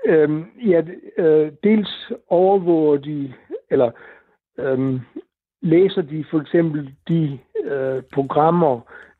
[0.09, 0.81] Øhm, ja,
[1.17, 3.33] øh, dels overvåger de,
[3.69, 3.91] eller
[4.57, 4.99] øhm,
[5.61, 8.79] læser de for eksempel de øh, programmer,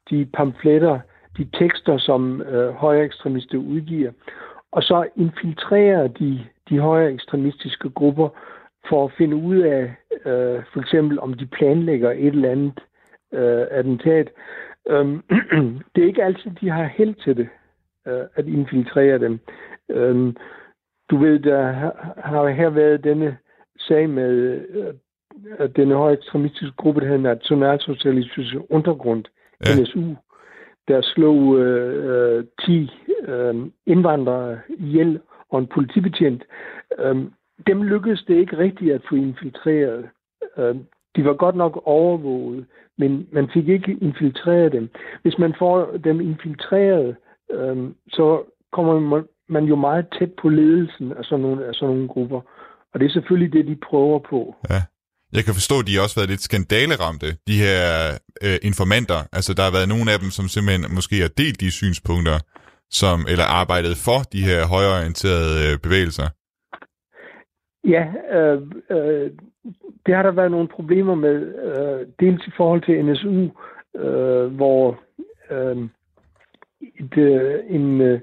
[0.10, 1.00] de pamfletter,
[1.38, 4.12] de tekster, som øh, højere ekstremister udgiver,
[4.72, 8.30] og så infiltrerer de de højere ekstremistiske grupper
[8.90, 12.80] for at finde ud af, øh, for eksempel om de planlægger et eller andet
[13.34, 14.30] øh, attentat.
[14.90, 15.24] Øhm,
[15.96, 17.50] det er ikke altid, de har held til det,
[18.08, 19.40] øh, at infiltrere dem.
[19.90, 20.36] Øhm,
[21.10, 23.38] du ved, der har- her været denne
[23.78, 24.94] sag med øh,
[25.76, 29.26] denne høje ekstremistiske gruppe, der hedder Nationalsocialistisk Undergrund,
[29.66, 29.70] Ja.
[29.78, 29.82] ja.
[29.82, 30.02] NSU,
[30.88, 32.92] der slog øh, øh, 10
[33.28, 35.20] øh, indvandrere ihjel
[35.50, 36.44] og en politibetjent.
[37.00, 37.16] Øh,
[37.68, 40.10] dem lykkedes det ikke rigtigt at få infiltreret.
[40.58, 40.76] Øh,
[41.16, 42.66] de var godt nok overvåget,
[42.98, 44.90] men man fik ikke infiltreret dem.
[45.22, 47.16] Hvis man får dem infiltreret,
[47.52, 47.78] øh,
[48.10, 52.08] så kommer man- man jo meget tæt på ledelsen af sådan nogle, af sådan nogle
[52.08, 52.42] grupper.
[52.94, 54.56] Og det er selvfølgelig det, de prøver på.
[54.70, 54.82] Ja.
[55.38, 57.80] Jeg kan forstå, at de har også været lidt skandaleramte, de her
[58.46, 59.20] øh, informanter.
[59.38, 62.38] Altså, der har været nogle af dem, som simpelthen måske har delt de synspunkter,
[63.00, 66.28] som, eller arbejdet for de her højorienterede øh, bevægelser.
[67.96, 68.04] Ja,
[68.38, 68.62] øh,
[68.96, 69.32] øh,
[70.06, 73.42] det har der været nogle problemer med, øh, dels i forhold til NSU,
[74.04, 75.00] øh, hvor
[75.52, 75.78] øh,
[77.00, 78.20] et, øh, en øh,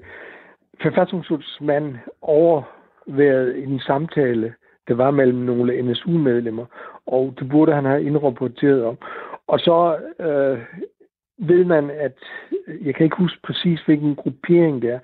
[0.81, 4.53] forfatningsudsmand overværede en samtale,
[4.87, 6.65] der var mellem nogle NSU-medlemmer,
[7.05, 8.97] og det burde han have indrapporteret om.
[9.47, 10.59] Og så øh,
[11.37, 12.17] ved man, at
[12.81, 14.99] jeg kan ikke huske præcis, hvilken gruppering det er,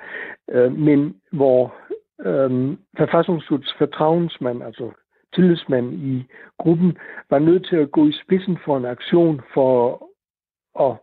[0.52, 1.76] øh, men hvor
[2.26, 4.92] øh, forfatningsuds fortravnsmand, altså
[5.34, 6.26] tillidsmand i
[6.58, 6.98] gruppen,
[7.30, 10.04] var nødt til at gå i spidsen for en aktion for
[10.80, 10.96] at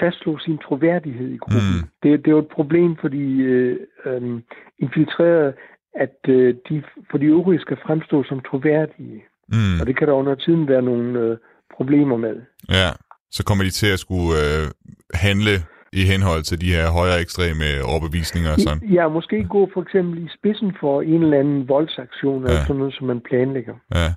[0.00, 1.76] fastslå sin troværdighed i gruppen.
[1.80, 1.88] Mm.
[2.02, 4.40] Det, det er jo et problem for de øh, øh,
[4.78, 5.52] infiltrerede,
[5.94, 9.18] at øh, de for de øvrige skal fremstå som troværdige.
[9.48, 9.80] Mm.
[9.80, 11.36] Og det kan der under tiden være nogle øh,
[11.76, 12.36] problemer med.
[12.70, 12.90] Ja,
[13.30, 14.66] så kommer de til at skulle øh,
[15.14, 15.54] handle
[15.92, 18.88] i henhold til de her højere ekstreme overbevisninger og sådan.
[18.96, 22.48] Ja, måske gå for eksempel i spidsen for en eller anden voldsaktion, ja.
[22.48, 23.74] eller sådan noget, som man planlægger.
[23.94, 24.08] Ja.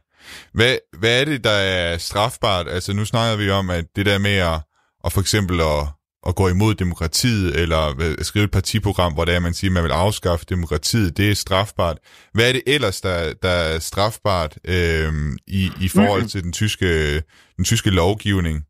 [0.53, 2.67] Hvad, hvad er det, der er strafbart?
[2.75, 4.57] Altså, nu snakker vi om, at det der med at,
[5.05, 5.87] at for eksempel at,
[6.27, 9.83] at gå imod demokratiet, eller skrive et partiprogram, hvor det er, man siger, at man
[9.83, 11.97] vil afskaffe demokratiet, det er strafbart.
[12.33, 15.13] Hvad er det ellers, der, der er strafbart øh,
[15.47, 17.13] i, i forhold til den tyske,
[17.57, 18.65] den tyske lovgivning?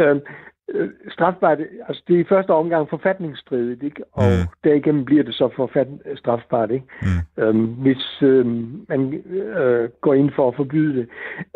[0.00, 0.16] Øh,
[0.68, 4.04] øh, strafbart, altså det er i første omgang forfatningsstridigt, ikke?
[4.12, 4.48] og mm.
[4.64, 6.86] derigennem bliver det så forfat, strafbart, ikke?
[7.02, 7.42] Mm.
[7.42, 11.08] Øhm, hvis øhm, man øh, går ind for at forbyde det.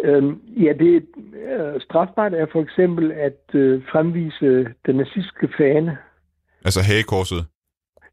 [0.05, 1.07] Øhm, ja, det
[1.49, 5.99] øh, strafbart er for eksempel at øh, fremvise den nazistiske fane.
[6.65, 7.47] Altså hagekorset?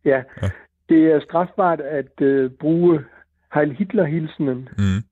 [0.05, 0.49] Ja, ja.
[0.89, 2.99] det er strafbart at øh, bruge
[3.53, 4.69] Heil Hitler-hilsenen.
[4.77, 5.03] Mm.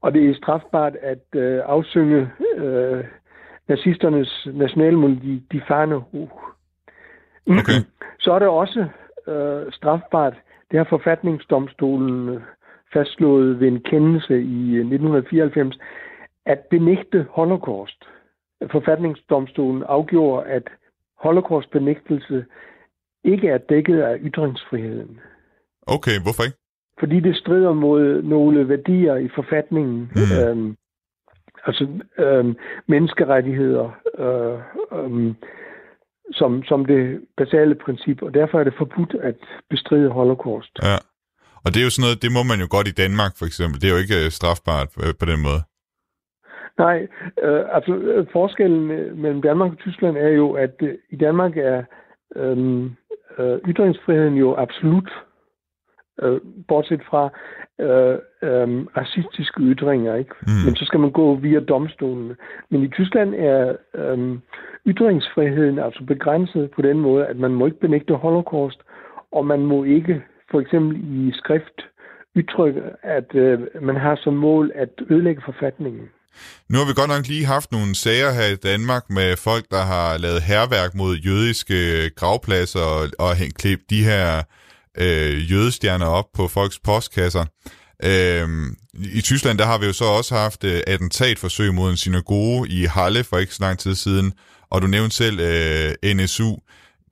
[0.00, 3.04] Og det er strafbart at øh, afsynge øh,
[3.68, 5.96] nazisternes nationalmelodi, De Fane
[7.46, 7.80] Okay.
[8.24, 8.88] Så er det også
[9.26, 10.34] øh, strafbart,
[10.70, 12.40] det har forfatningsdomstolen øh,
[12.92, 15.82] fastslået ved en kendelse i 1994, øh,
[16.46, 18.04] at benægte holocaust.
[18.70, 20.62] Forfatningsdomstolen afgjorde, at
[21.18, 22.44] holocaust-benægtelse
[23.24, 25.20] ikke er dækket af ytringsfriheden.
[25.86, 26.56] Okay, hvorfor ikke?
[27.00, 30.12] Fordi det strider mod nogle værdier i forfatningen.
[30.14, 30.48] Mm.
[30.48, 30.76] Øhm,
[31.68, 31.84] altså
[32.18, 32.44] øh,
[32.86, 33.86] menneskerettigheder
[34.24, 34.58] øh,
[34.98, 35.34] øh,
[36.32, 39.36] som, som det basale princip, og derfor er det forbudt at
[39.70, 40.72] bestride holocaust.
[40.82, 40.96] Ja,
[41.64, 43.80] og det er jo sådan noget, det må man jo godt i Danmark for eksempel.
[43.80, 45.60] Det er jo ikke øh, strafbart øh, på den måde.
[46.84, 46.98] Nej,
[47.44, 48.86] øh, altså øh, forskellen
[49.22, 51.82] mellem Danmark og Tyskland er jo, at øh, i Danmark er
[52.36, 52.84] øh,
[53.38, 55.10] øh, ytringsfriheden jo absolut
[56.22, 57.22] øh, bortset fra
[57.80, 60.34] øh, øh, racistiske ytringer, ikke?
[60.46, 60.52] Mm.
[60.64, 62.36] Men så skal man gå via domstolene.
[62.70, 64.38] Men i Tyskland er øh,
[64.86, 68.80] ytringsfriheden altså begrænset på den måde, at man må ikke benægte holocaust,
[69.32, 71.78] og man må ikke for eksempel i skrift
[72.36, 76.06] udtrykke, at øh, man har som mål at ødelægge forfatningen.
[76.70, 79.84] Nu har vi godt nok lige haft nogle sager her i Danmark med folk, der
[79.92, 81.78] har lavet herværk mod jødiske
[82.18, 84.44] gravpladser og, og hængt de her øh,
[85.00, 87.44] Øh, jødestjerner op på folks postkasser.
[88.04, 88.48] Øh,
[89.18, 92.80] I Tyskland der har vi jo så også haft øh, attentatforsøg mod en synagoge i
[92.94, 94.32] Halle for ikke så lang tid siden,
[94.70, 96.50] og du nævnte selv øh, NSU.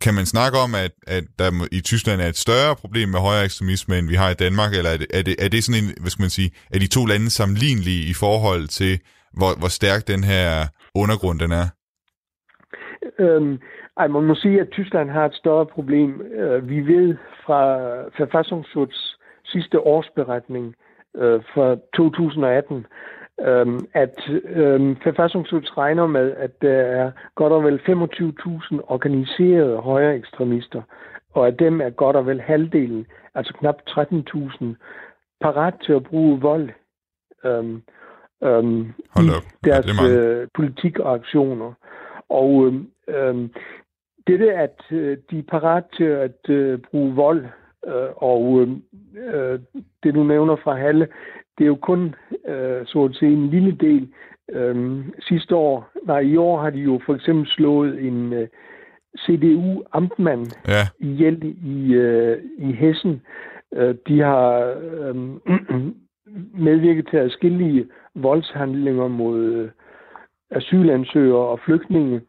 [0.01, 3.45] Kan man snakke om, at, at der i Tyskland er et større problem med højere
[3.45, 5.91] ekstremisme, end vi har i Danmark, eller er det, er det, er det sådan en,
[6.01, 8.95] hvad skal man sige, er de to lande sammenlignelige i forhold til,
[9.39, 11.67] hvor, hvor stærk den her undergrund den er?
[13.19, 13.59] Øhm,
[13.97, 16.11] ej, man må sige, at Tyskland har et større problem.
[16.41, 17.77] Øh, vi ved fra
[18.19, 18.97] Verfassungsschutz
[19.45, 20.75] sidste årsberetning
[21.17, 22.87] øh, fra 2018,
[23.41, 30.17] øh, at øh, Verfassungsschutz regner med, at der er godt og vel 25.000 organiserede højre
[30.17, 30.83] ekstremister,
[31.35, 34.65] og af dem er godt og vel halvdelen, altså knap 13.000,
[35.41, 36.71] parat til at bruge vold
[37.45, 37.65] øh,
[38.43, 38.65] øh,
[39.17, 39.31] i
[39.65, 41.73] deres øh, politik og aktioner.
[42.29, 42.73] Og
[43.09, 43.49] øh,
[44.27, 47.45] dette, at øh, de er parat til at øh, bruge vold,
[47.87, 48.61] øh, og
[49.17, 49.61] øh,
[50.03, 51.09] det du nævner fra Halle,
[51.59, 52.15] det er jo kun
[52.49, 54.09] øh, så at sige en lille del.
[54.51, 58.49] Øh, sidste år, nej i år har de jo for eksempel slået en øh,
[59.19, 60.83] CDU-amtmand ja.
[60.99, 63.23] ihjel i, øh, i Hessen.
[63.75, 65.17] Øh, de har øh,
[66.69, 69.71] medvirket til at skille voldshandlinger mod øh,
[70.51, 72.21] asylansøgere og flygtninge.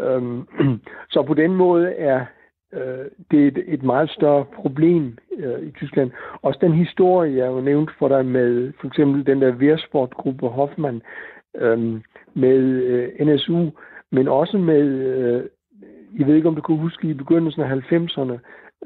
[0.00, 0.48] Øhm,
[1.12, 2.24] så på den måde er
[2.72, 6.10] øh, det et, et meget større problem øh, i Tyskland.
[6.42, 11.02] Også den historie, jeg har nævnt for dig med for eksempel den der Wehrsportgruppe Hoffmann
[11.56, 12.00] øh,
[12.34, 13.70] med øh, NSU,
[14.10, 15.44] men også med, øh,
[16.18, 18.38] jeg ved ikke om du kan huske, i begyndelsen af 90'erne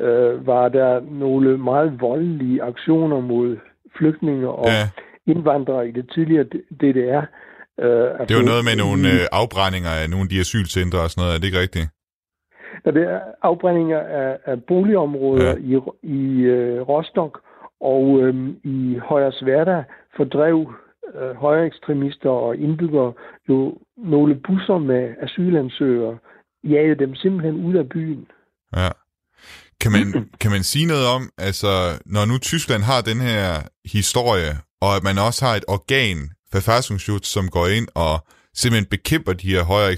[0.05, 3.57] øh, var der nogle meget voldelige aktioner mod
[3.97, 5.33] flygtninge og ja.
[5.33, 6.45] indvandrere i det tidligere
[6.81, 7.25] DDR.
[7.85, 11.21] Øh, det var noget med nogle øh, afbrændinger af nogle af de asylcentre og sådan
[11.23, 11.89] noget, er det ikke rigtigt?
[12.85, 15.55] Ja, det er afbrændinger af, af boligområder ja.
[15.57, 17.39] i, i øh, Rostock
[17.81, 18.35] og øh,
[18.65, 19.85] i Højersværda
[20.17, 20.73] fordrev
[21.15, 23.13] øh, højre ekstremister og indbyggere
[23.49, 26.19] jo nogle busser med asylansøgere,
[26.65, 28.27] jagede dem simpelthen ud af byen.
[28.77, 28.89] Ja.
[29.81, 30.07] Kan man,
[30.43, 31.67] kan man sige noget om, altså,
[32.07, 36.19] når nu Tyskland har den her historie, og at man også har et organ,
[36.53, 39.97] Verfassungsschutz, som går ind og simpelthen bekæmper de her højere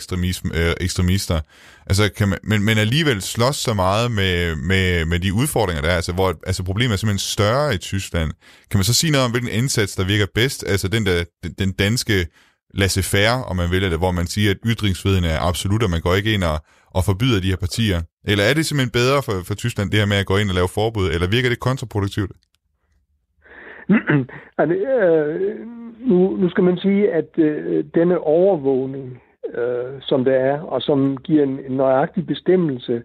[0.54, 1.40] øh, ekstremister,
[1.86, 5.88] altså kan man, men, men alligevel slås så meget med, med, med de udfordringer, der
[5.90, 8.32] er, altså, hvor altså, problemet er simpelthen større i Tyskland.
[8.70, 10.64] Kan man så sige noget om, hvilken indsats, der virker bedst?
[10.66, 11.24] Altså den, der,
[11.58, 12.26] den danske
[12.74, 16.14] laissez-faire, om man vil det, hvor man siger, at ytringsfriheden er absolut, og man går
[16.14, 18.02] ikke ind og, og forbyder de her partier.
[18.24, 20.54] Eller er det simpelthen bedre for, for Tyskland, det her med at gå ind og
[20.54, 22.30] lave forbud, eller virker det kontraproduktivt?
[24.58, 25.66] altså, øh,
[25.98, 29.22] nu, nu skal man sige, at øh, denne overvågning,
[29.54, 33.02] øh, som der er, og som giver en, en nøjagtig bestemmelse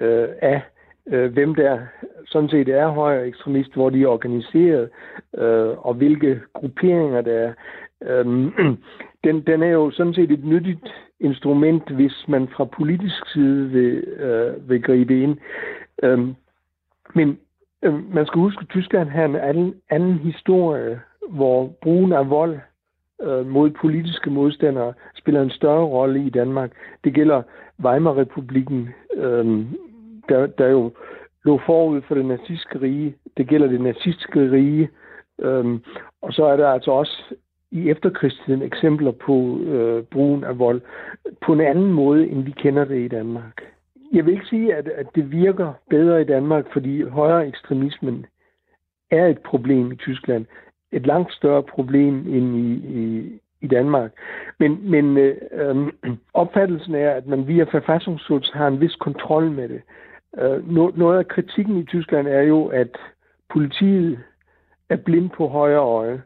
[0.00, 0.62] øh, af,
[1.06, 1.78] øh, hvem der
[2.26, 4.90] sådan set er højere ekstremist, hvor de er organiseret,
[5.38, 7.52] øh, og hvilke grupperinger der er,
[8.02, 8.26] øh,
[9.24, 10.88] den, den er jo sådan set et nyttigt
[11.20, 15.38] instrument, hvis man fra politisk side vil, øh, vil gribe ind.
[16.02, 16.18] Øh,
[17.14, 17.38] men
[17.84, 22.58] øh, man skal huske, at Tyskland har en anden, anden historie, hvor brugen af vold
[23.22, 26.70] øh, mod politiske modstandere spiller en større rolle i Danmark.
[27.04, 27.42] Det gælder
[27.84, 29.66] Weimar-republiken, øh,
[30.28, 30.92] der, der jo
[31.44, 33.14] lå forud for det nazistiske rige.
[33.36, 34.88] Det gælder det nazistiske rige.
[35.40, 35.78] Øh,
[36.22, 37.34] og så er der altså også
[37.70, 40.80] i efterkrigstiden eksempler på øh, brugen af vold
[41.40, 43.62] på en anden måde, end vi kender det i Danmark.
[44.14, 48.26] Jeg vil ikke sige, at, at det virker bedre i Danmark, fordi højere ekstremismen
[49.10, 50.46] er et problem i Tyskland.
[50.92, 54.10] Et langt større problem end i, i, i Danmark.
[54.58, 55.88] Men, men øh, øh,
[56.34, 59.82] opfattelsen er, at man via forfassungsschutz har en vis kontrol med det.
[60.38, 62.96] Øh, noget af kritikken i Tyskland er jo, at
[63.50, 64.18] politiet
[64.88, 66.22] er blind på højre øje.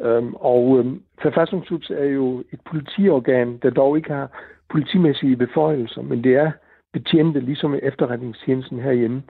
[0.00, 4.28] Øhm, og øhm, Verfassungsschutz er jo et politiorgan, der dog ikke har
[4.70, 6.50] politimæssige beføjelser, men det er
[6.92, 9.22] betjente, ligesom efterretningstjenesten herhjemme.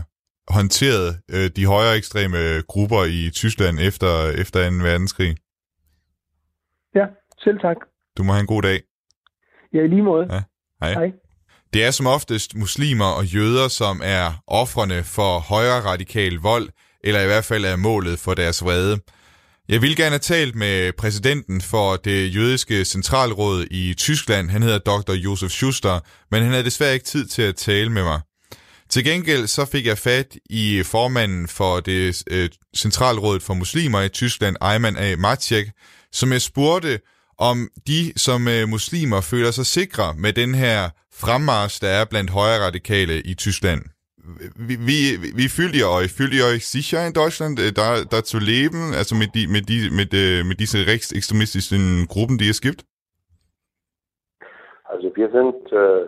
[0.57, 2.37] håndteret øh, de højere ekstreme
[2.67, 4.11] grupper i Tyskland efter,
[4.41, 4.75] efter 2.
[4.89, 5.31] verdenskrig.
[6.95, 7.05] Ja,
[7.43, 7.77] selv tak.
[8.17, 8.79] Du må have en god dag.
[9.73, 10.27] Ja, i lige måde.
[10.34, 10.41] Ja,
[10.82, 10.93] hej.
[10.93, 11.12] hej.
[11.73, 16.69] Det er som oftest muslimer og jøder, som er offrene for højere radikal vold,
[17.03, 18.99] eller i hvert fald er målet for deres vrede.
[19.69, 24.49] Jeg vil gerne have talt med præsidenten for det jødiske centralråd i Tyskland.
[24.49, 25.13] Han hedder Dr.
[25.13, 25.99] Josef Schuster,
[26.32, 28.21] men han havde desværre ikke tid til at tale med mig.
[28.89, 34.10] Til gengæld så fik jeg fat i formanden for det øh, centralrådet for muslimer i
[34.10, 35.15] Tyskland, Ayman A.
[35.15, 35.67] Maciek,
[36.12, 36.99] som jeg spurgte,
[37.39, 40.80] om de som øh, muslimer føler sig sikre med den her
[41.21, 43.82] fremmars, der er blandt højre radikale i Tyskland.
[44.67, 45.04] Wie, wie,
[45.39, 46.10] wie fühlt ihr euch?
[46.17, 49.65] Fühlt ihr euch sicher in Deutschland, äh, da, da zu leben, also mit, die, mit,
[49.69, 52.86] die, mit, äh, mit diesen rechtsextremistischen Gruppen, die es gibt?
[54.84, 56.06] Also wir sind äh,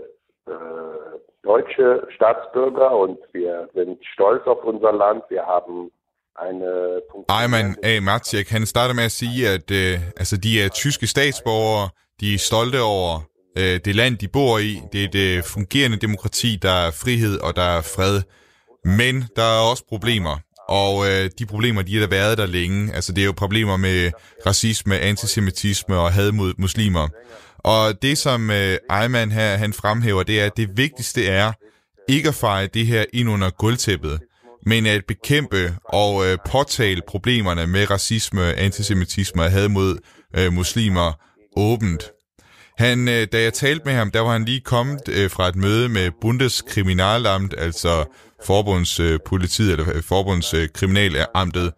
[1.43, 5.23] deutsche Staatsbürger und wir sind stolz auf unser Land.
[5.29, 5.91] Wir haben
[6.39, 6.65] eine...
[7.29, 7.99] Ayman A.
[7.99, 11.89] Maciek, han starter med at sige, at øh, altså, de er tyske statsborgere,
[12.19, 13.19] de er stolte over
[13.57, 14.81] øh, det land, de bor i.
[14.93, 18.21] Det er et øh, fungerende demokrati, der er frihed og der er fred.
[18.85, 20.37] Men der er også problemer,
[20.69, 22.93] og øh, de problemer, de har været der længe.
[22.93, 24.11] Altså, det er jo problemer med
[24.45, 27.07] racisme, antisemitisme og had mod muslimer.
[27.57, 31.51] Og det, som øh, Ayman her han fremhæver, det er, at det vigtigste er
[32.09, 34.19] ikke at feje det her ind under gulvtæppet,
[34.65, 39.97] men at bekæmpe og øh, påtale problemerne med racisme, antisemitisme og had mod
[40.37, 41.13] øh, muslimer
[41.57, 42.11] åbent.
[42.77, 45.55] Han, øh, da jeg talte med ham, der var han lige kommet øh, fra et
[45.55, 48.05] møde med Bundeskriminalamt, altså
[48.45, 51.71] forbundspolitiet, øh, eller øh, forbundskriminalamtet, øh,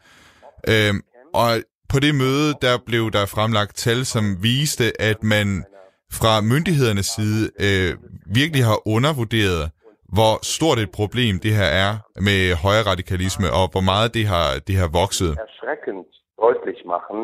[0.67, 1.01] Øhm,
[1.33, 5.63] og på det møde, der blev der fremlagt tal, som viste, at man
[6.11, 9.71] fra myndighedernes side øh, virkelig har undervurderet,
[10.17, 11.91] hvor stort et problem det her er
[12.27, 15.31] med højre radikalisme, og hvor meget det har, det har vokset.
[15.47, 16.01] Erschreckend
[16.43, 17.19] deutlich machen,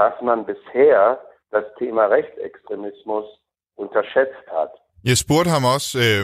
[0.00, 0.98] dass man bisher
[1.56, 3.26] das Thema Rechtsextremismus
[3.84, 4.72] unterschätzt hat.
[5.10, 6.22] Jeg spurgte ham også, øh,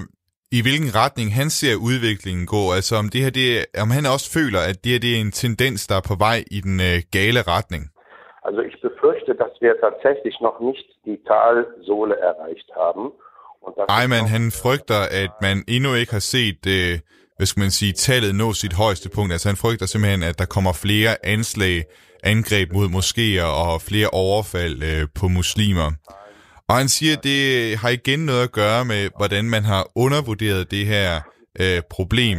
[0.58, 3.48] i hvilken retning han ser udviklingen gå, altså om, det her, det,
[3.84, 6.38] om han også føler, at det her det er en tendens, der er på vej
[6.56, 7.84] i den øh, gale retning.
[8.46, 13.04] Also ich befürchte, dass wir tatsächlich noch nicht die Talsohle erreicht haben.
[13.88, 16.98] Dass Eimann, han frygter, at man endnu ikke har set, øh,
[17.36, 19.32] hvad skal man sige, tallet nå sit højeste punkt.
[19.32, 21.84] Altså han frygter simpelthen, at der kommer flere anslag,
[22.24, 25.92] angreb mod moskéer og flere overfald øh, på muslimer.
[26.68, 30.70] Og han siger, at det har igen noget at gøre med, hvordan man har undervurderet
[30.70, 31.20] det her
[31.60, 32.38] øh, problem.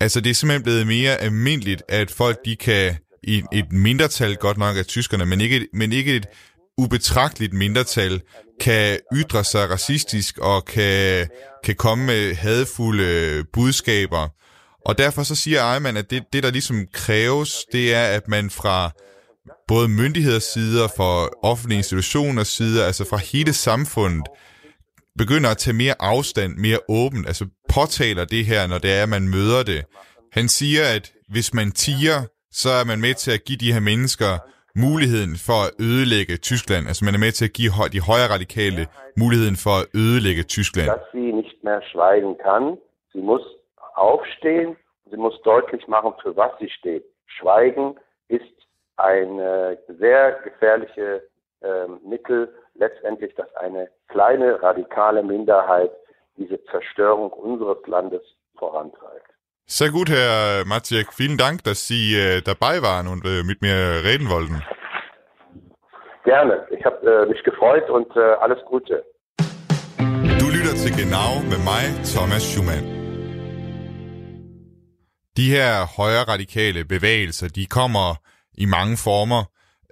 [0.00, 4.58] Altså det er simpelthen blevet mere almindeligt, at folk de kan, i et mindretal godt
[4.58, 6.26] nok af tyskerne, men ikke, men ikke et
[6.78, 8.20] ubetragteligt mindretal,
[8.60, 11.28] kan ytre sig racistisk og kan,
[11.64, 14.28] kan komme med hadfulde budskaber.
[14.86, 18.50] Og derfor så siger Ejman, at det, det, der ligesom kræves, det er, at man
[18.50, 18.90] fra
[19.68, 24.26] både myndigheders sider, for offentlige institutioners side, altså fra hele samfundet,
[25.18, 29.08] begynder at tage mere afstand, mere åbent, altså påtaler det her, når det er, at
[29.08, 29.84] man møder det.
[30.32, 33.80] Han siger, at hvis man tiger, så er man med til at give de her
[33.80, 34.38] mennesker
[34.84, 36.82] muligheden for at ødelægge Tyskland.
[36.88, 38.82] Altså man er med til at give de højre radikale
[39.22, 40.88] muligheden for at ødelægge Tyskland.
[40.94, 42.64] Dass sie nicht mehr schweigen kann.
[43.12, 43.46] Sie muss
[44.10, 44.70] aufstehen.
[45.10, 47.04] Sie muss deutlich machen, für was sie steht.
[47.26, 47.86] Schweigen
[48.28, 48.56] ist
[48.96, 51.22] ein äh, sehr gefährliche
[51.60, 52.40] äh, Mittel,
[52.74, 55.92] letztendlich, dass eine kleine radikale Minderheit
[56.36, 58.22] diese Zerstörung unseres Landes
[58.58, 59.25] vorantreibt.
[59.68, 61.12] Sehr gut, Herr Maciek.
[61.12, 64.62] Vielen Dank, dass Sie äh, dabei waren und äh, mit mir reden wollten.
[66.24, 66.66] Gerne.
[66.70, 69.04] Ich habe äh, mich gefreut und alles Gute.
[70.38, 72.96] Du lytter til Genau med mig, Thomas Schumann.
[75.36, 78.16] De her højre radikale bevægelser, de kommer
[78.58, 79.44] i mange former.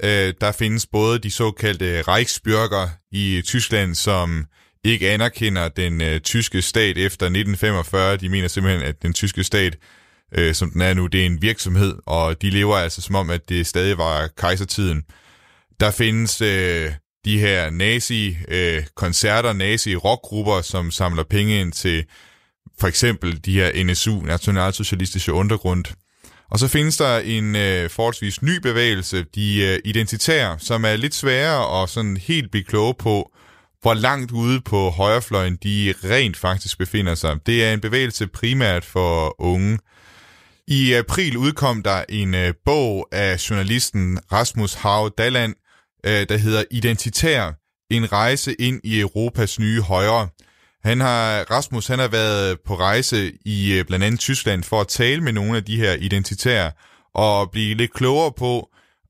[0.03, 4.47] Øh, der findes både de såkaldte Reichsbürger i Tyskland, som
[4.85, 8.17] ikke anerkender den øh, tyske stat efter 1945.
[8.17, 9.77] De mener simpelthen, at den tyske stat,
[10.35, 13.31] øh, som den er nu, det er en virksomhed, og de lever altså som om,
[13.31, 15.03] at det stadig var kejsertiden.
[15.81, 16.91] Der findes øh,
[17.25, 22.05] de her nazi-koncerter, øh, nazi-rockgrupper, som samler penge ind til
[22.81, 25.85] for eksempel de her NSU, Nationalsocialistische Undergrund.
[26.51, 31.15] Og så findes der en øh, forholdsvis ny bevægelse, de øh, identitære, som er lidt
[31.15, 33.33] sværere at sådan helt blive kloge på,
[33.85, 37.37] hvor langt ude på højrefløjen de rent faktisk befinder sig.
[37.47, 39.79] Det er en bevægelse primært for unge.
[40.69, 45.55] I april udkom der en øh, bog af journalisten Rasmus Hav Dalland,
[46.07, 47.53] øh, der hedder Identitær,
[47.91, 50.29] en rejse ind i Europas nye højre.
[50.85, 54.89] Han har, Rasmus han har været på rejse i øh, blandt andet Tyskland for at
[54.89, 56.73] tale med nogle af de her identitære
[57.15, 58.69] og blive lidt klogere på,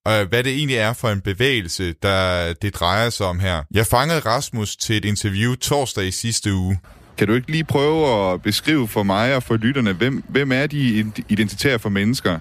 [0.08, 3.62] øh, hvad det egentlig er for en bevægelse, der det drejer sig om her.
[3.70, 6.80] Jeg fangede Rasmus til et interview torsdag i sidste uge.
[7.18, 10.66] Kan du ikke lige prøve at beskrive for mig og for lytterne, hvem, hvem er
[10.66, 12.38] de identitære for mennesker?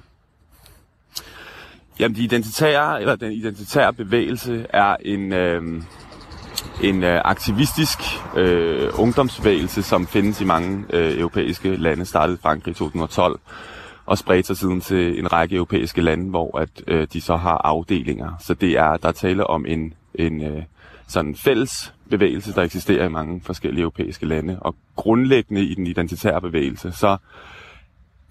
[1.99, 5.81] Jamen, de identitære, eller den identitære bevægelse er en, øh,
[6.83, 7.99] en øh, aktivistisk
[8.37, 13.39] øh, ungdomsbevægelse, som findes i mange øh, europæiske lande, startede i Frankrig i 2012
[14.05, 17.57] og spredt sig siden til en række europæiske lande, hvor at øh, de så har
[17.63, 18.31] afdelinger.
[18.39, 20.63] Så det er der er tale om en, en øh,
[21.07, 24.57] sådan fælles bevægelse, der eksisterer i mange forskellige europæiske lande.
[24.61, 27.17] Og grundlæggende i den identitære bevægelse, så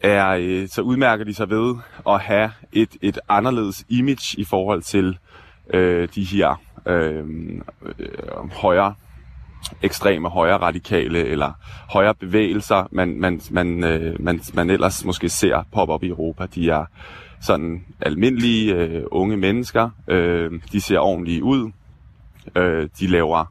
[0.00, 1.74] er, øh, så udmærker de sig ved
[2.08, 5.18] at have et, et anderledes image i forhold til
[5.70, 7.24] øh, de her øh,
[7.98, 8.94] øh, højere
[9.82, 11.52] ekstreme højre radikale eller
[11.90, 16.46] højre bevægelser, man, man, man, øh, man, man ellers måske ser poppe op i Europa.
[16.54, 16.84] De er
[17.42, 19.90] sådan almindelige øh, unge mennesker.
[20.08, 21.70] Øh, de ser ordentlige ud.
[22.56, 23.44] Øh, de laver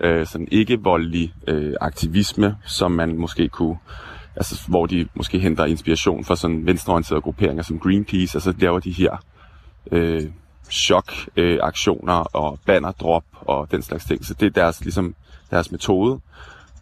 [0.00, 3.76] øh, sådan ikke voldelig øh, aktivisme, som man måske kunne
[4.36, 8.80] altså, hvor de måske henter inspiration fra sådan venstreorienterede grupperinger som Greenpeace, og så laver
[8.80, 9.24] de her
[9.92, 10.22] øh,
[10.70, 14.24] chok-aktioner øh, og bannerdrop og den slags ting.
[14.24, 15.14] Så det er deres, ligesom,
[15.54, 16.20] deres metode.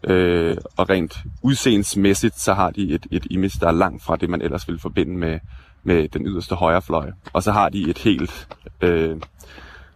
[0.03, 4.29] Øh, og rent udseendsmæssigt, så har de et, et image, der er langt fra det,
[4.29, 5.39] man ellers ville forbinde med,
[5.83, 7.11] med den yderste højrefløj.
[7.33, 8.47] Og så har de et helt
[8.81, 9.17] øh,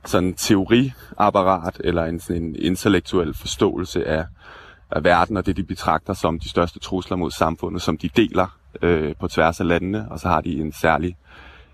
[0.06, 4.26] sådan teoriapparat, eller en, sådan en intellektuel forståelse af,
[4.92, 8.58] af verden, og det de betragter som de største trusler mod samfundet, som de deler
[8.82, 11.18] øh, på tværs af landene, og så har de en særlig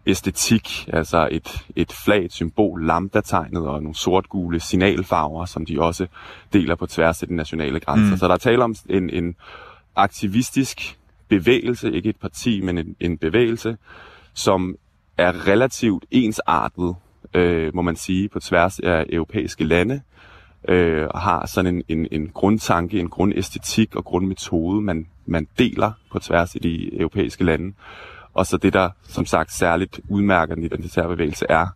[0.06, 6.08] æstetik, altså et, et flag, et symbol, lambda-tegnet og nogle sort-gule signalfarver, som de også
[6.54, 8.12] deler på tværs af de nationale grænser.
[8.12, 8.18] Mm.
[8.18, 9.36] Så der er tale om en, en
[9.96, 10.98] aktivistisk
[11.28, 13.78] bevægelse, ikke et parti, men en, en bevægelse,
[14.34, 14.76] som
[15.18, 16.96] er relativt ensartet,
[17.34, 20.02] øh, må man sige, på tværs af europæiske lande,
[20.70, 25.92] øh, og har sådan en, en, en grundtanke, en grundæstetik og grundmetode, man, man deler
[26.12, 27.74] på tværs af de europæiske lande.
[28.34, 31.68] Og så det, der som sagt særligt udmærker den identitære bevægelse, er,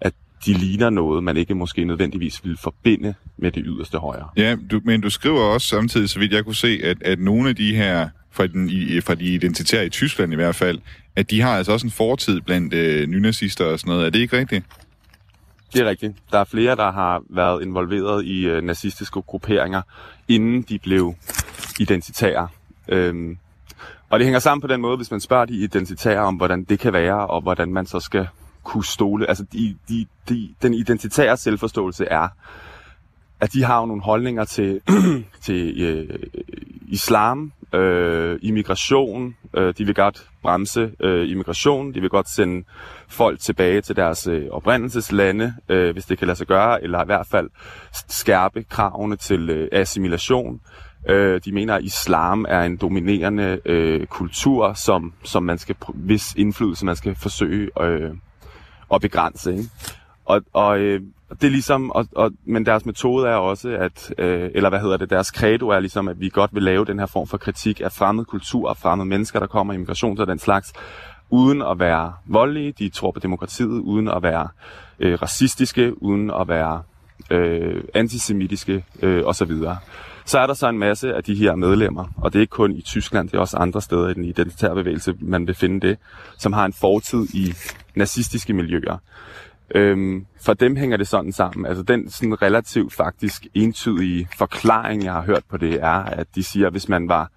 [0.00, 0.12] at
[0.46, 4.28] de ligner noget, man ikke måske nødvendigvis vil forbinde med det yderste højre.
[4.36, 7.48] Ja, du, men du skriver også samtidig, så vidt jeg kunne se, at, at nogle
[7.48, 10.78] af de her, fra, den, i, fra de identitære i Tyskland i hvert fald,
[11.16, 14.06] at de har altså også en fortid blandt øh, nynazister og sådan noget.
[14.06, 14.64] Er det ikke rigtigt?
[15.72, 16.12] Det er rigtigt.
[16.32, 19.82] Der er flere, der har været involveret i øh, nazistiske grupperinger,
[20.28, 21.14] inden de blev
[21.80, 22.48] identitære.
[22.88, 23.38] Øhm,
[24.12, 26.78] og det hænger sammen på den måde, hvis man spørger de identitære om, hvordan det
[26.78, 28.28] kan være, og hvordan man så skal
[28.62, 29.28] kunne stole.
[29.28, 32.28] Altså, de, de, de, den identitære selvforståelse er,
[33.40, 34.80] at de har jo nogle holdninger til,
[35.46, 36.18] til øh,
[36.88, 39.36] islam, øh, immigration.
[39.56, 41.94] Øh, de vil godt bremse øh, immigration.
[41.94, 42.64] De vil godt sende
[43.08, 47.06] folk tilbage til deres øh, oprindelseslande, øh, hvis det kan lade sig gøre, eller i
[47.06, 47.50] hvert fald
[48.08, 50.60] skærpe kravene til øh, assimilation.
[51.08, 56.34] Øh, de mener, at islam er en dominerende øh, kultur, som, som man skal, hvis
[56.34, 58.10] indflydelse man skal forsøge øh,
[58.94, 59.52] at begrænse.
[59.52, 59.68] Ikke?
[60.24, 61.00] Og, og øh,
[61.40, 64.96] det er ligesom, og, og, men deres metode er også, at, øh, eller hvad hedder
[64.96, 67.80] det, deres credo er ligesom, at vi godt vil lave den her form for kritik
[67.80, 70.72] af fremmed kultur og fremmede mennesker, der kommer i immigration og den slags,
[71.30, 74.48] uden at være voldelige, de tror på demokratiet, uden at være
[74.98, 76.82] øh, racistiske, uden at være
[77.30, 79.52] øh, antisemitiske øh, osv.
[80.32, 82.72] Så er der så en masse af de her medlemmer, og det er ikke kun
[82.72, 85.98] i Tyskland, det er også andre steder i den identitære bevægelse, man vil finde det,
[86.38, 87.54] som har en fortid i
[87.94, 88.98] nazistiske miljøer.
[89.74, 91.66] Øhm, for dem hænger det sådan sammen.
[91.66, 96.42] Altså den sådan relativt faktisk entydige forklaring, jeg har hørt på det, er, at de
[96.42, 97.30] siger, at hvis man var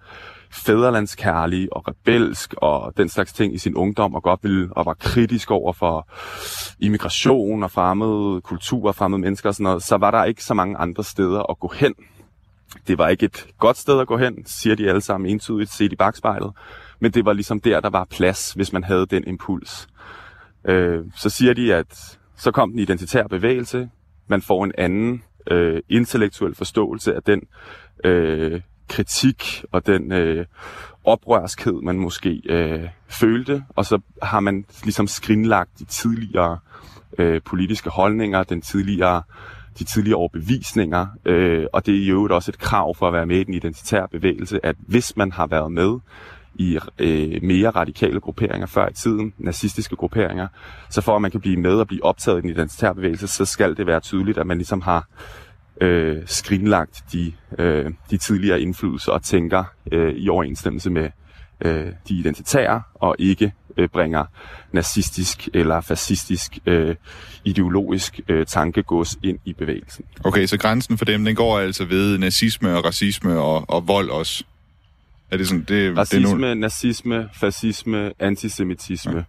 [0.50, 4.94] fæderlandskærlig og rebelsk og den slags ting i sin ungdom og godt ville og var
[4.94, 6.08] kritisk over for
[6.80, 10.54] immigration og fremmede kultur og fremmede mennesker og sådan noget, så var der ikke så
[10.54, 11.94] mange andre steder at gå hen.
[12.86, 15.92] Det var ikke et godt sted at gå hen, siger de alle sammen entydigt set
[15.92, 16.52] i bagspejlet,
[17.00, 19.88] men det var ligesom der, der var plads, hvis man havde den impuls.
[20.64, 23.90] Øh, så siger de, at så kom den identitære bevægelse,
[24.28, 27.42] man får en anden øh, intellektuel forståelse af den
[28.04, 30.46] øh, kritik og den øh,
[31.04, 36.58] oprørskhed, man måske øh, følte, og så har man ligesom skrinlagt de tidligere
[37.18, 39.22] øh, politiske holdninger, den tidligere,
[39.78, 43.26] de tidligere overbevisninger, øh, og det er i øvrigt også et krav for at være
[43.26, 45.98] med i den identitære bevægelse, at hvis man har været med
[46.54, 50.48] i øh, mere radikale grupperinger før i tiden, nazistiske grupperinger,
[50.90, 53.44] så for at man kan blive med og blive optaget i den identitære bevægelse, så
[53.44, 55.08] skal det være tydeligt, at man ligesom har
[55.80, 61.10] øh, skrinlagt de, øh, de tidligere indflydelser og tænker øh, i overensstemmelse med
[61.60, 64.24] øh, de identitære og ikke øh, bringer
[64.72, 66.94] nazistisk eller fascistisk øh,
[67.44, 70.04] ideologisk øh, tankegods ind i bevægelsen.
[70.24, 74.10] Okay, så grænsen for dem, den går altså ved nazisme og racisme og, og vold
[74.10, 74.44] også?
[75.30, 76.54] Er det sådan, det, Racisme, det er nogle...
[76.54, 79.24] nazisme, fascisme, antisemitisme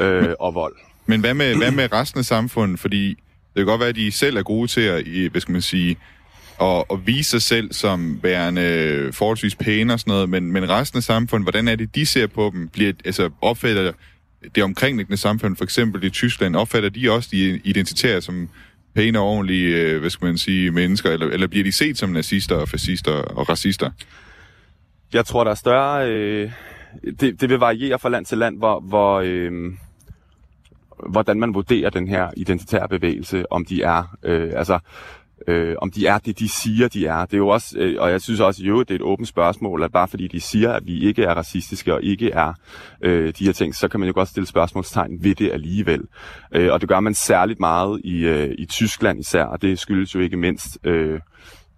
[0.00, 0.04] ja.
[0.04, 0.74] øh, og vold.
[1.06, 2.80] Men hvad med, hvad med resten af samfundet?
[2.80, 3.16] Fordi det
[3.56, 5.96] kan godt være, at de selv er gode til at, hvad skal man sige,
[6.58, 10.96] og, og vise sig selv som værende forholdsvis pæne og sådan noget, men, men resten
[10.96, 12.68] af samfundet, hvordan er det, de ser på dem?
[12.68, 13.92] Bliver, altså, opfatter
[14.54, 18.48] det omkringliggende samfund, for eksempel i Tyskland, opfatter de også de identitære som
[18.94, 22.10] pæne og ordentlige, øh, hvad skal man sige, mennesker, eller, eller bliver de set som
[22.10, 23.90] nazister og fascister og racister?
[25.12, 26.10] Jeg tror, der er større...
[26.10, 26.50] Øh,
[27.20, 29.72] det, det vil variere fra land til land, hvor, hvor, øh,
[31.08, 34.16] hvordan man vurderer den her identitære bevægelse, om de er...
[34.22, 34.78] Øh, altså,
[35.46, 37.24] øh, om de er det, de siger, de er.
[37.24, 39.82] Det er jo også, øh, og jeg synes også, jo, det er et åbent spørgsmål,
[39.82, 42.52] at bare fordi de siger, at vi ikke er racistiske og ikke er
[43.00, 46.02] øh, de her ting, så kan man jo godt stille spørgsmålstegn ved det alligevel.
[46.52, 50.14] Øh, og det gør man særligt meget i, øh, i Tyskland især, og det skyldes
[50.14, 51.20] jo ikke mindst øh,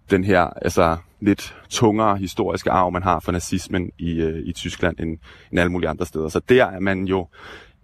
[0.09, 4.99] den her altså, lidt tungere historiske arv, man har for nazismen i, øh, i Tyskland
[4.99, 5.17] end,
[5.51, 6.29] end alle mulige andre steder.
[6.29, 7.27] Så der er man jo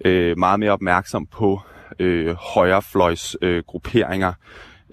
[0.06, 1.62] øh, meget mere opmærksom på
[2.00, 4.34] øh, højrefløjs øh, grupperinger,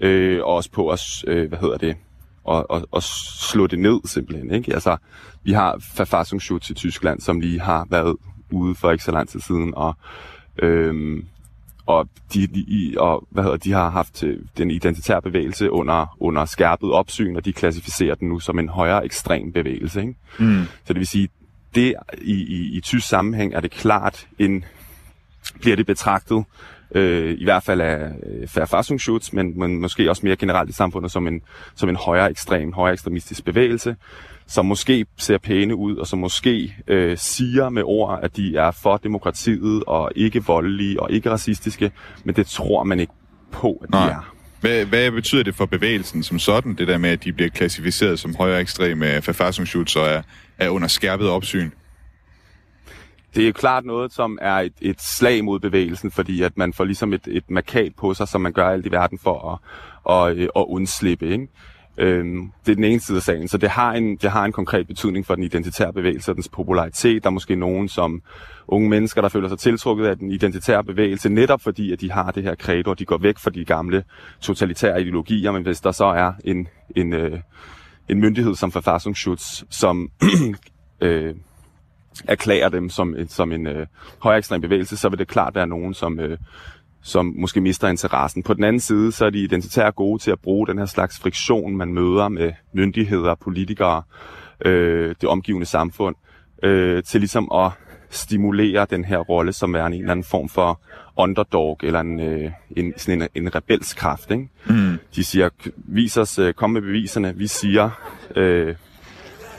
[0.01, 1.95] øh, og også på at, øh, hvad hedder det,
[2.43, 3.03] og, og, og
[3.51, 4.51] slå det ned simpelthen.
[4.51, 4.73] Ikke?
[4.73, 4.97] Altså,
[5.43, 8.15] vi har Verfassungsschutz i Tyskland, som lige har været
[8.51, 9.95] ude for ikke så lang tid siden, og
[10.57, 11.23] øh,
[11.85, 16.45] og de, de, og, hvad hedder, de har haft øh, den identitære bevægelse under, under
[16.45, 20.01] skærpet opsyn, og de klassificerer den nu som en højere ekstrem bevægelse.
[20.01, 20.15] Ikke?
[20.39, 20.63] Mm.
[20.85, 21.29] Så det vil sige,
[21.75, 24.65] det i, i, i tysk sammenhæng er det klart en
[25.61, 26.43] bliver det betragtet,
[26.95, 31.11] øh, i hvert fald af øh, Verfassungsschutz, men, men måske også mere generelt i samfundet
[31.11, 31.41] som en,
[31.75, 33.95] som en højere ekstrem, højere ekstremistisk bevægelse,
[34.47, 38.71] som måske ser pæne ud, og som måske øh, siger med ord, at de er
[38.71, 41.91] for demokratiet, og ikke voldelige, og ikke racistiske,
[42.23, 43.13] men det tror man ikke
[43.51, 44.09] på, at de Nej.
[44.09, 44.35] er.
[44.61, 48.19] Hvad, hvad betyder det for bevægelsen som sådan, det der med, at de bliver klassificeret
[48.19, 50.21] som højere ekstreme Verfassungsschutz og er,
[50.57, 51.69] er under skærpet opsyn?
[53.35, 56.73] Det er jo klart noget, som er et, et slag mod bevægelsen, fordi at man
[56.73, 59.61] får ligesom et, et markat på sig, som man gør alt i verden for
[60.09, 61.29] at, at, øh, at undslippe.
[61.29, 61.47] Ikke?
[61.97, 64.51] Øhm, det er den ene side af sagen, så det har, en, det har en
[64.51, 67.23] konkret betydning for den identitære bevægelse og dens popularitet.
[67.23, 68.21] Der er måske nogen som
[68.67, 72.31] unge mennesker, der føler sig tiltrukket af den identitære bevægelse, netop fordi, at de har
[72.31, 74.03] det her credo, og de går væk fra de gamle
[74.41, 77.39] totalitære ideologier, men hvis der så er en, en, øh,
[78.09, 80.11] en myndighed som Verfassungsschutz, som
[81.01, 81.35] øh,
[82.27, 83.87] erklærer dem som, som en øh,
[84.19, 86.37] højere ekstrem bevægelse, så vil det klart være nogen, som, øh,
[87.01, 88.43] som måske mister interessen.
[88.43, 91.19] På den anden side, så er de identitære gode til at bruge den her slags
[91.19, 94.03] friktion, man møder med myndigheder, politikere,
[94.65, 96.15] øh, det omgivende samfund,
[96.63, 97.71] øh, til ligesom at
[98.09, 100.81] stimulere den her rolle som er en eller anden form for
[101.17, 104.31] underdog, eller en, øh, en, sådan en, en rebelskraft.
[104.31, 104.49] Ikke?
[104.65, 104.97] Mm.
[105.15, 107.33] De siger, vis os, øh, kom med beviserne.
[107.35, 107.89] Vi siger,
[108.35, 108.75] øh,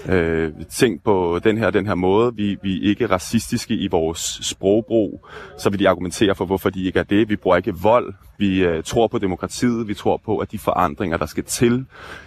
[0.08, 2.34] øh, ting på den her den her måde.
[2.34, 5.26] Vi, vi er ikke racistiske i vores sprogbrug,
[5.58, 7.28] så vil de argumentere for, hvorfor de ikke er det.
[7.28, 8.14] Vi bruger ikke vold.
[8.38, 9.88] Vi øh, tror på demokratiet.
[9.88, 11.84] Vi tror på, at de forandringer, der skal til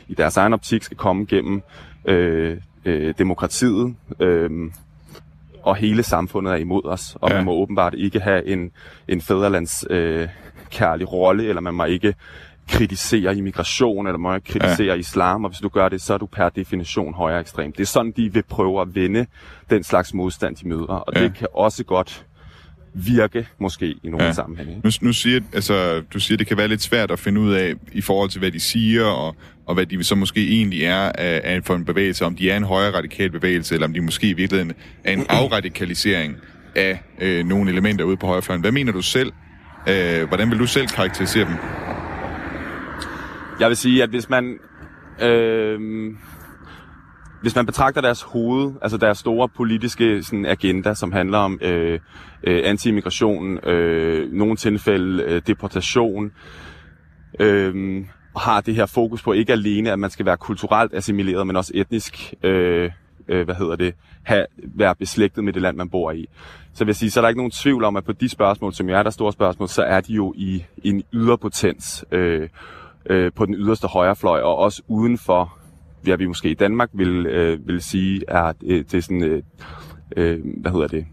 [0.07, 1.61] i deres egen optik, skal komme gennem
[2.05, 3.95] øh, øh, demokratiet.
[4.19, 4.49] Øh,
[5.63, 7.35] og hele samfundet er imod os, og Ja.
[7.35, 8.71] man må åbenbart ikke have en,
[9.07, 10.27] en fædrelands øh,
[10.71, 12.15] kærlig rolle, eller man må ikke
[12.69, 14.93] kritisere immigration, eller må ikke kritisere ja.
[14.93, 17.71] islam, og hvis du gør det, så er du per definition højere ekstrem.
[17.71, 19.25] Det er sådan, de vil prøve at vende
[19.69, 21.23] den slags modstand, de møder, og Ja.
[21.23, 22.25] det kan også godt
[22.93, 24.31] virke, måske, i nogle Ja.
[24.33, 24.81] sammenhænge.
[24.83, 27.73] Nu, nu siger, altså, du siger, det kan være lidt svært at finde ud af,
[27.91, 29.35] i forhold til, hvad de siger, og,
[29.65, 32.57] og hvad de så måske egentlig er af, af for en bevægelse, om de er
[32.57, 36.35] en højere radikal bevægelse, eller om de måske i virkeligheden er en afradikalisering
[36.75, 38.61] af øh, nogle elementer ude på højrefløjen.
[38.61, 39.31] Hvad mener du selv?
[39.89, 41.55] Øh, hvordan vil du selv karakterisere dem?
[43.59, 44.59] Jeg vil sige, at hvis man...
[45.21, 45.79] Øh,
[47.41, 51.99] hvis man betragter deres hoved, altså deres store politiske sådan, agenda, som handler om øh,
[52.43, 56.31] øh, anti-immigration, øh, nogle tilfælde øh, deportation,
[57.39, 61.47] øh, og har det her fokus på ikke alene, at man skal være kulturelt assimileret,
[61.47, 62.91] men også etnisk, øh,
[63.27, 66.27] øh, hvad hedder det, have, være beslægtet med det land, man bor i.
[66.73, 68.73] Så vil jeg sige, så er der ikke nogen tvivl om, at på de spørgsmål,
[68.73, 72.49] som jo er der store spørgsmål, så er de jo i en yderpotens øh,
[73.09, 75.57] øh, på den yderste højrefløj, og også uden for,
[76.01, 79.43] hvad vi måske i Danmark vil, øh, vil sige, er øh, det sådan, øh,
[80.17, 81.05] øh, hvad hedder det,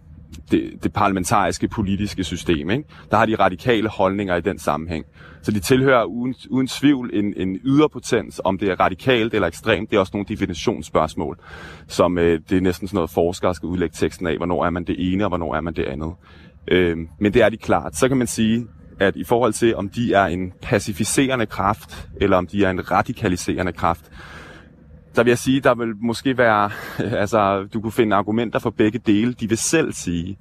[0.51, 2.71] det, det parlamentariske politiske system.
[2.71, 2.85] Ikke?
[3.11, 5.05] Der har de radikale holdninger i den sammenhæng.
[5.43, 9.91] Så de tilhører uden, uden tvivl en, en yderpotens, om det er radikalt eller ekstremt.
[9.91, 11.39] Det er også nogle definitionsspørgsmål,
[11.87, 14.85] som øh, det er næsten sådan noget, forskere skal udlægge teksten af, hvornår er man
[14.85, 16.13] det ene, og hvornår er man det andet.
[16.69, 17.97] Øh, men det er de klart.
[17.97, 18.67] Så kan man sige,
[19.03, 22.91] at i forhold til, om de er en pacificerende kraft, eller om de er en
[22.91, 24.11] radikaliserende kraft,
[25.17, 26.71] der vil jeg sige, der vil måske være,
[27.23, 29.33] altså du kunne finde argumenter for begge dele.
[29.33, 30.39] De vil selv sige,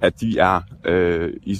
[0.00, 1.54] at de er øh, i,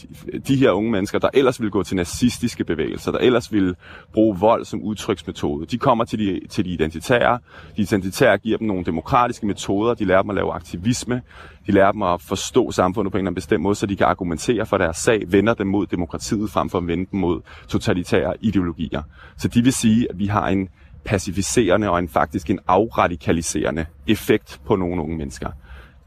[0.49, 3.77] de her unge mennesker, der ellers vil gå til nazistiske bevægelser, der ellers vil
[4.13, 5.67] bruge vold som udtryksmetode.
[5.67, 7.39] De kommer til de, til de identitære.
[7.77, 9.95] De identitære giver dem nogle demokratiske metoder.
[9.95, 11.23] De lærer dem at lave aktivisme.
[11.67, 14.07] De lærer dem at forstå samfundet på en eller anden bestemt måde, så de kan
[14.07, 18.35] argumentere for deres sag, vender dem mod demokratiet frem for at vende dem mod totalitære
[18.41, 19.03] ideologier.
[19.39, 20.69] Så de vil sige, at vi har en
[21.05, 25.51] pacificerende og en faktisk en afradikaliserende effekt på nogle unge mennesker.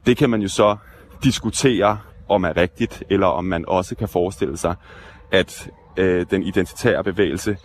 [0.06, 0.78] Det kan man jo så
[1.24, 1.98] diskutere,
[2.34, 4.76] om er rigtigt, eller om man også kan forestille sig,
[5.32, 7.58] at øh, den identitære bevægelse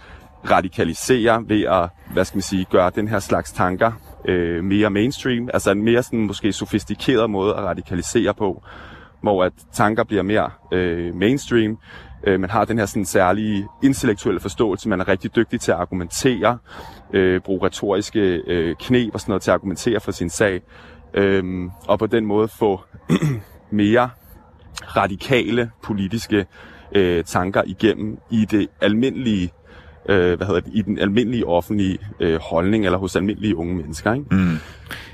[0.50, 3.92] radikaliserer ved at, hvad skal man sige, gøre den her slags tanker
[4.24, 8.62] øh, mere mainstream, altså en mere sådan måske sofistikeret måde at radikalisere på,
[9.20, 11.78] hvor at tanker bliver mere øh, mainstream,
[12.24, 15.78] øh, man har den her sådan særlige intellektuelle forståelse, man er rigtig dygtig til at
[15.78, 16.58] argumentere,
[17.12, 20.62] øh, bruge retoriske øh, knep og sådan noget til at argumentere for sin sag,
[21.14, 22.80] øh, og på den måde få
[23.70, 24.10] mere
[24.96, 26.46] radikale politiske
[26.94, 29.52] øh, tanker igennem i det almindelige
[30.08, 34.12] øh, hvad hedder det, i den almindelige offentlige øh, holdning eller hos almindelige unge mennesker.
[34.12, 34.26] Ikke?
[34.30, 34.58] Mm.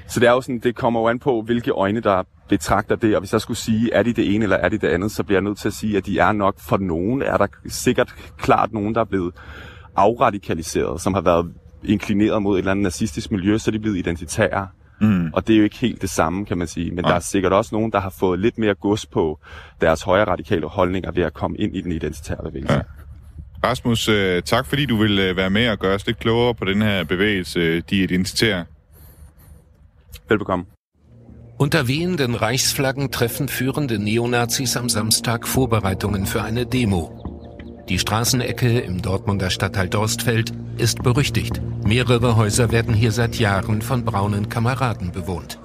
[0.08, 3.14] Så det er jo sådan, det kommer jo an på, hvilke øjne der betragter det,
[3.14, 5.22] og hvis jeg skulle sige, er de det ene eller er de det andet, så
[5.22, 8.14] bliver jeg nødt til at sige, at de er nok for nogen, er der sikkert
[8.38, 9.34] klart nogen, der er blevet
[9.96, 11.52] afradikaliseret, som har været
[11.84, 14.68] inklineret mod et eller andet nazistisk miljø, så er de blevet identitære
[15.00, 15.30] Mm.
[15.32, 16.90] Og det er jo ikke helt det samme, kan man sige.
[16.90, 17.10] Men ja.
[17.10, 19.38] der er sikkert også nogen, der har fået lidt mere gods på
[19.80, 22.74] deres højre radikale holdninger ved at komme ind i den identitære bevægelse.
[22.74, 22.80] Ja.
[23.64, 26.64] Rasmus, øh, tak fordi du vil øh, være med og gøre os lidt klogere på
[26.64, 28.64] den her bevægelse, øh, de identitære.
[30.28, 30.64] Velbekomme.
[31.58, 37.23] Unter wehenden Reichsflaggen treffen führende Neonazis am Samstag Vorbereitungen für eine Demo.
[37.88, 41.60] Die Straßenecke im Dortmunder Stadtteil Dorstfeld ist berüchtigt.
[41.84, 45.58] Mehrere Häuser werden hier seit Jahren von braunen Kameraden bewohnt.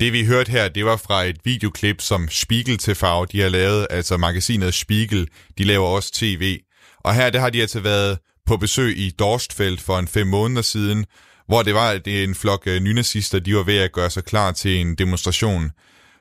[0.00, 3.86] Det vi hørte her, det var fra et videoklip, som Spiegel TV de har lavet,
[3.90, 6.60] altså magasinet Spiegel, de laver også tv.
[7.04, 10.62] Og her der har de altså været på besøg i Dorstfeld for en fem måneder
[10.62, 11.06] siden,
[11.46, 14.52] hvor det var at en flok øh, nynazister, de var ved at gøre sig klar
[14.52, 15.70] til en demonstration.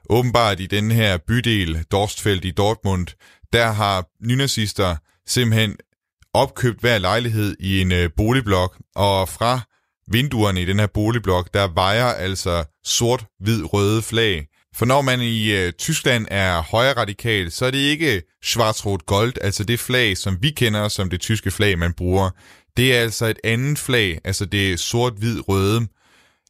[0.10, 3.08] Åbenbart i den her bydel, Dorstfeld i Dortmund,
[3.54, 4.96] der har nynazister
[5.28, 5.76] simpelthen
[6.34, 9.62] opkøbt hver lejlighed i en øh, boligblok, og fra
[10.08, 14.48] vinduerne i den her boligblok, der vejer altså sort-hvid-røde flag.
[14.76, 19.64] For når man i øh, Tyskland er højre radikal, så er det ikke schwarz-rot-gold, altså
[19.64, 22.30] det flag, som vi kender som det tyske flag, man bruger.
[22.78, 25.88] Det er altså et andet flag, altså det sort-hvid-røde.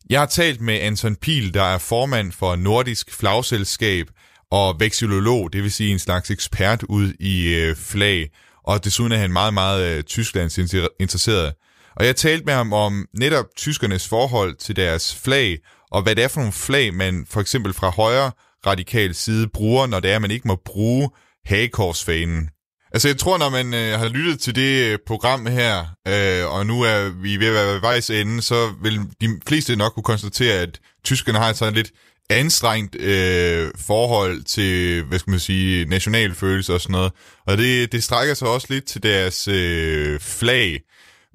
[0.10, 4.08] Jeg har talt med Anton Pil, der er formand for Nordisk Flagselskab
[4.54, 8.30] og vexillolog, det vil sige en slags ekspert ud i øh, flag,
[8.64, 10.58] og desuden er han meget, meget øh, Tysklands
[11.00, 11.54] interesseret.
[11.96, 15.58] Og jeg talte med ham om netop tyskernes forhold til deres flag,
[15.92, 18.32] og hvad det er for nogle flag, man for eksempel fra højre
[18.68, 21.10] radikal side bruger, når det er, at man ikke må bruge
[21.46, 22.50] hagekorsfanen.
[22.92, 26.66] Altså jeg tror, når man øh, har lyttet til det øh, program her, øh, og
[26.66, 30.04] nu er vi ved at være ved vejs ende, så vil de fleste nok kunne
[30.04, 31.92] konstatere, at tyskerne har sådan lidt
[32.30, 37.12] anstrengt øh, forhold til, hvad skal man sige, nationalfølelse og sådan noget.
[37.48, 40.82] Og det, det strækker sig også lidt til deres øh, flag.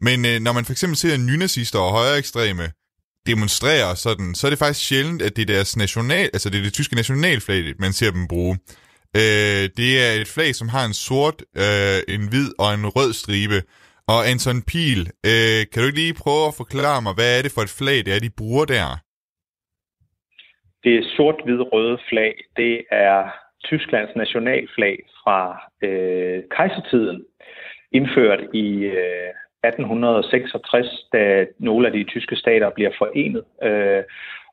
[0.03, 2.70] Men øh, når man for eksempel ser nynazister og højere ekstreme
[3.26, 6.62] demonstrere sådan, så er det faktisk sjældent, at det er deres national, altså det er
[6.62, 8.59] det tyske nationalflag, man ser dem bruge.
[9.16, 13.12] Øh, det er et flag, som har en sort, øh, en hvid og en rød
[13.12, 13.62] stribe.
[14.09, 17.53] Og Anton Pil, øh, kan du ikke lige prøve at forklare mig, hvad er det
[17.53, 18.97] for et flag, det er, de bruger der?
[20.89, 23.28] Det sort-hvid-røde flag, det er
[23.64, 27.24] Tysklands nationalflag fra øh, kejsertiden,
[27.93, 29.30] indført i øh,
[29.64, 34.03] 1866, da nogle af de tyske stater bliver forenet øh,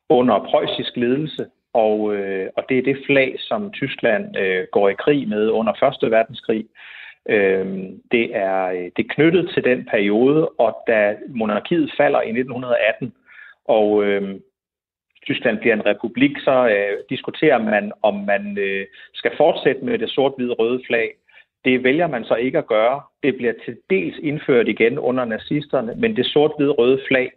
[0.08, 1.46] under preussisk ledelse.
[1.72, 6.00] Og, øh, og det er det flag, som Tyskland øh, går i krig med under
[6.02, 6.10] 1.
[6.10, 6.66] verdenskrig.
[7.28, 7.66] Øh,
[8.12, 13.12] det, er, det er knyttet til den periode, og da monarkiet falder i 1918,
[13.64, 14.40] og øh,
[15.26, 20.10] Tyskland bliver en republik, så øh, diskuterer man, om man øh, skal fortsætte med det
[20.10, 21.10] sort-hvide-røde flag,
[21.64, 23.00] det vælger man så ikke at gøre.
[23.22, 27.30] Det bliver til dels indført igen under nazisterne, men det sort-hvide-røde flag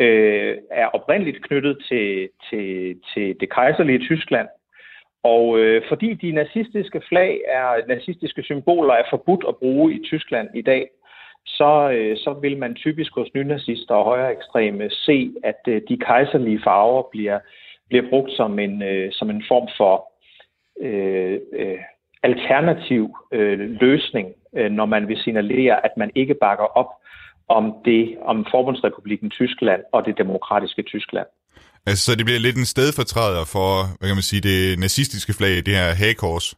[0.00, 4.48] øh, er oprindeligt knyttet til, til, til det kejserlige Tyskland.
[5.22, 10.48] Og øh, fordi de nazistiske flag er nazistiske symboler er forbudt at bruge i Tyskland
[10.54, 10.88] i dag,
[11.46, 15.96] så, øh, så vil man typisk hos nynazister og højere ekstreme se, at øh, de
[15.96, 17.38] kejserlige farver bliver,
[17.88, 19.94] bliver brugt som en, øh, som en form for
[20.80, 21.78] øh, øh,
[22.22, 26.90] alternativ øh, løsning, øh, når man vil signalere, at man ikke bakker op
[27.48, 31.26] om det, om Forbundsrepubliken Tyskland og det demokratiske Tyskland.
[31.86, 35.54] Altså, så det bliver lidt en stedfortræder for, hvad kan man sige, det nazistiske flag,
[35.66, 36.54] det her hagekors?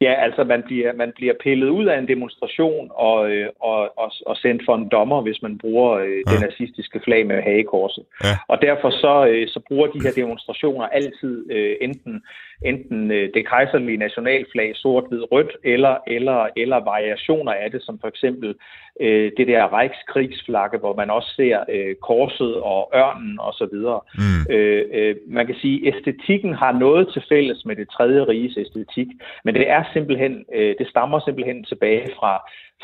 [0.00, 4.12] Ja, altså man bliver, man bliver pillet ud af en demonstration og, øh, og, og,
[4.26, 6.32] og sendt for en dommer, hvis man bruger øh, ja.
[6.32, 8.04] det nazistiske flag med hagekorset.
[8.24, 8.36] Ja.
[8.48, 12.22] Og derfor så, øh, så bruger de her demonstrationer altid øh, enten
[12.64, 17.98] enten øh, det kejserlige nationalflag sort, hvid, rødt, eller, eller, eller variationer af det, som
[18.00, 18.54] for eksempel
[19.00, 23.76] øh, det der Reichskrigsflagge, hvor man også ser øh, korset og ørnen osv.
[24.18, 24.54] Mm.
[24.54, 28.56] Øh, øh, man kan sige, at æstetikken har noget til fælles med det tredje riges
[28.56, 29.08] æstetik,
[29.44, 32.34] men det er simpelthen, øh, det stammer simpelthen tilbage fra,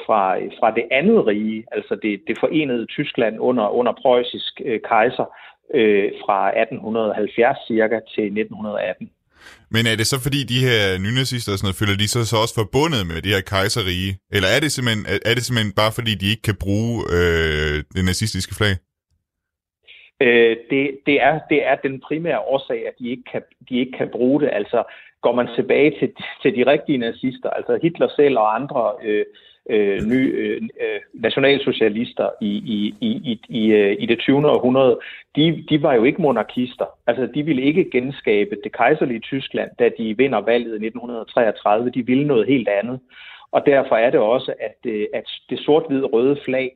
[0.06, 5.24] fra, fra det andet rige, altså det, det forenede Tyskland under, under preussisk øh, kejser,
[5.74, 9.10] øh, fra 1870 cirka til 1918.
[9.74, 12.36] Men er det så fordi de her nynazister og sådan noget, føler de sig så
[12.44, 14.10] også forbundet med det her kejserige?
[14.36, 18.02] Eller er det simpelthen, er det simpelthen bare fordi, de ikke kan bruge øh, det
[18.10, 18.74] nazistiske flag?
[20.24, 23.94] Øh, det, det, er, det er den primære årsag, at de ikke kan, de ikke
[23.98, 24.50] kan bruge det.
[24.52, 24.80] Altså
[25.24, 26.08] går man tilbage til,
[26.42, 29.24] til de rigtige nazister, altså Hitler selv og andre øh,
[29.70, 34.50] øh, nye øh, øh, nationalsocialister i, i, i, i, øh, i det 20.
[34.50, 34.98] århundrede,
[35.36, 36.86] de, de var jo ikke monarkister.
[37.06, 41.90] Altså, de ville ikke genskabe det kejserlige Tyskland, da de vinder valget i 1933.
[41.90, 43.00] De ville noget helt andet.
[43.52, 46.70] Og derfor er det også, at, øh, at det sort-hvide røde flag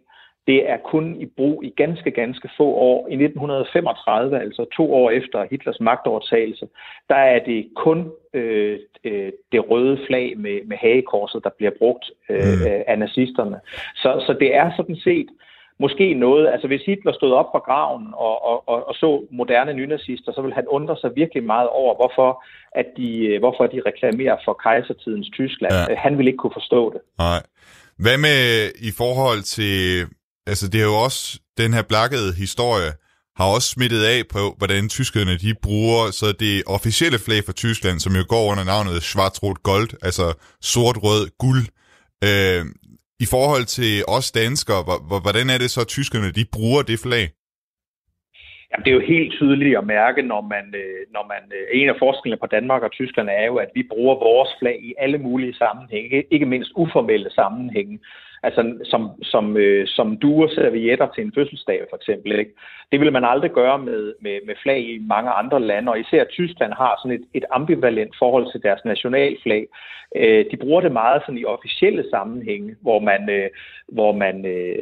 [0.47, 3.09] det er kun i brug i ganske, ganske få år.
[3.09, 6.66] I 1935, altså to år efter Hitlers magtovertagelse,
[7.09, 12.11] der er det kun øh, øh, det røde flag med, med hagekorset, der bliver brugt
[12.30, 12.82] øh, mm.
[12.86, 13.61] af nazisterne.
[13.95, 15.28] Så, så det er sådan set
[15.78, 19.72] måske noget, altså hvis Hitler stod op fra graven og, og, og, og så moderne
[19.72, 24.36] nynazister, så ville han undre sig virkelig meget over, hvorfor, at de, hvorfor de reklamerer
[24.45, 25.74] for kejsertidens Tyskland.
[25.88, 25.95] Ja.
[25.95, 27.01] Han ville ikke kunne forstå det.
[27.18, 27.42] Nej.
[27.99, 30.07] Hvad med i forhold til
[30.51, 32.92] altså det er jo også, den her blakkede historie,
[33.38, 37.99] har også smittet af på, hvordan tyskerne de bruger så det officielle flag for Tyskland,
[38.01, 40.26] som jo går under navnet Schwarz-Rot Gold, altså
[40.72, 41.64] sort-rød guld.
[42.28, 42.62] Øh,
[43.24, 44.82] I forhold til os danskere,
[45.26, 47.26] hvordan er det så, at tyskerne de bruger det flag?
[48.70, 51.88] Jamen, det er jo helt tydeligt at mærke, når man, øh, når man øh, en
[51.92, 55.18] af forskellene på Danmark og Tyskland er jo, at vi bruger vores flag i alle
[55.18, 57.99] mulige sammenhænge, ikke mindst uformelle sammenhænge
[58.45, 62.38] altså som, som, øh, som duer servietter til en fødselsdag for eksempel.
[62.38, 62.55] Ikke?
[62.92, 66.24] Det vil man aldrig gøre med, med, med flag i mange andre lande, og især
[66.24, 69.66] Tyskland har sådan et, et ambivalent forhold til deres nationalflag.
[70.16, 73.49] Øh, de bruger det meget sådan i officielle sammenhænge, hvor man, øh,
[73.88, 74.74] hvor man øh,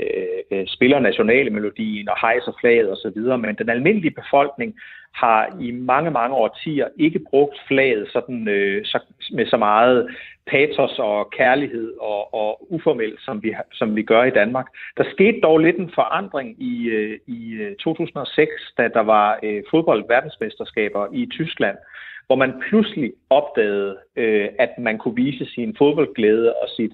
[0.51, 4.75] øh, spiller nationalmelodien og hejser flaget osv., men den almindelige befolkning
[5.15, 8.99] har i mange, mange årtier ikke brugt flaget sådan, øh, så,
[9.33, 10.09] med så meget
[10.47, 14.67] patos og kærlighed og, og uformelt, som vi, som vi gør i Danmark.
[14.97, 19.63] Der skete dog lidt en forandring i, øh, i øh, 2006, da der var øh,
[19.71, 21.77] fodboldverdensmesterskaber i Tyskland,
[22.27, 26.93] hvor man pludselig opdagede, øh, at man kunne vise sin fodboldglæde og sit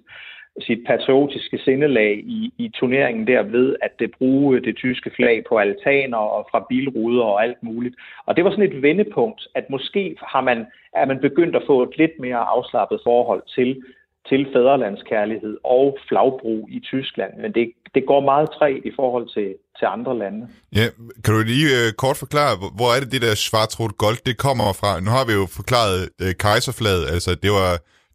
[0.60, 5.58] sit patriotiske sindelag i, i turneringen der ved, at det bruge det tyske flag på
[5.58, 7.94] altaner og fra bilruder og alt muligt.
[8.26, 11.82] Og det var sådan et vendepunkt, at måske har man, er man begyndt at få
[11.82, 13.82] et lidt mere afslappet forhold til,
[14.28, 17.32] til fædrelandskærlighed og flagbrug i Tyskland.
[17.42, 20.48] Men det, det går meget træt i forhold til, til andre lande.
[20.76, 20.86] Ja,
[21.24, 24.68] kan du lige øh, kort forklare, hvor er det det der Schwarzrot gold, det kommer
[24.80, 25.00] fra?
[25.04, 27.72] Nu har vi jo forklaret øh, kejserflaget, altså det var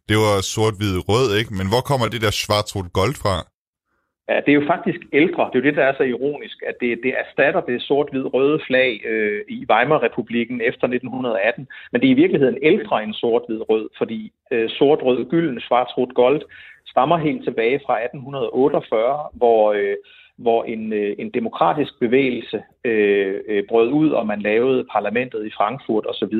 [0.08, 1.52] det var sort-hvid-rød, ikke?
[1.58, 3.34] Men hvor kommer det der schwarzrot-gold fra?
[4.28, 5.42] Ja, det er jo faktisk ældre.
[5.44, 8.90] Det er jo det, der er så ironisk, at det, det erstatter det sort-hvid-røde flag
[9.12, 11.68] øh, i Weimar-republiken efter 1918.
[11.92, 16.42] Men det er i virkeligheden ældre end sort-hvid-rød, fordi øh, sort-rød, gylden, schwarz-rot gold
[16.86, 19.72] stammer helt tilbage fra 1848, hvor...
[19.72, 19.96] Øh,
[20.36, 25.50] hvor en, øh, en demokratisk bevægelse øh, øh, brød ud, og man lavede parlamentet i
[25.56, 26.36] Frankfurt osv.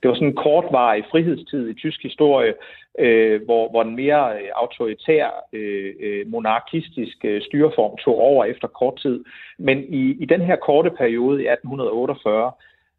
[0.00, 2.54] Det var sådan en kortvarig frihedstid i tysk historie,
[2.98, 8.68] øh, hvor, hvor en mere øh, autoritær, øh, øh, monarkistisk øh, styreform tog over efter
[8.68, 9.24] kort tid.
[9.58, 12.52] Men i, i den her korte periode i 1848,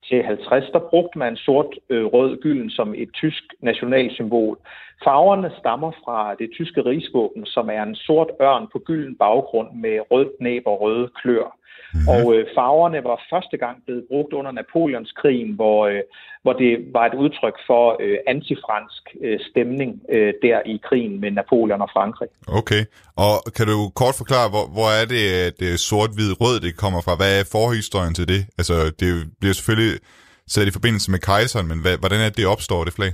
[0.08, 4.58] til 50, der brugte man sort, øh, rød, gylden som et tysk nationalsymbol.
[5.04, 10.00] Farverne stammer fra det tyske rigsvåben, som er en sort ørn på gylden baggrund med
[10.12, 11.58] rød næb og røde klør.
[11.94, 12.08] Mm-hmm.
[12.14, 16.02] Og øh, farverne var første gang blevet brugt under Napoleonskrigen, hvor, øh,
[16.44, 21.32] hvor det var et udtryk for øh, antifransk øh, stemning øh, der i krigen med
[21.32, 22.30] Napoleon og Frankrig.
[22.60, 22.82] Okay,
[23.24, 27.16] og kan du kort forklare, hvor, hvor er det, at sort-hvid-rød det kommer fra?
[27.20, 28.42] Hvad er forhistorien til det?
[28.60, 29.10] Altså, det
[29.40, 30.00] bliver selvfølgelig
[30.48, 33.12] sat i forbindelse med kejseren, men hvad, hvordan er det, det opstår, det flag?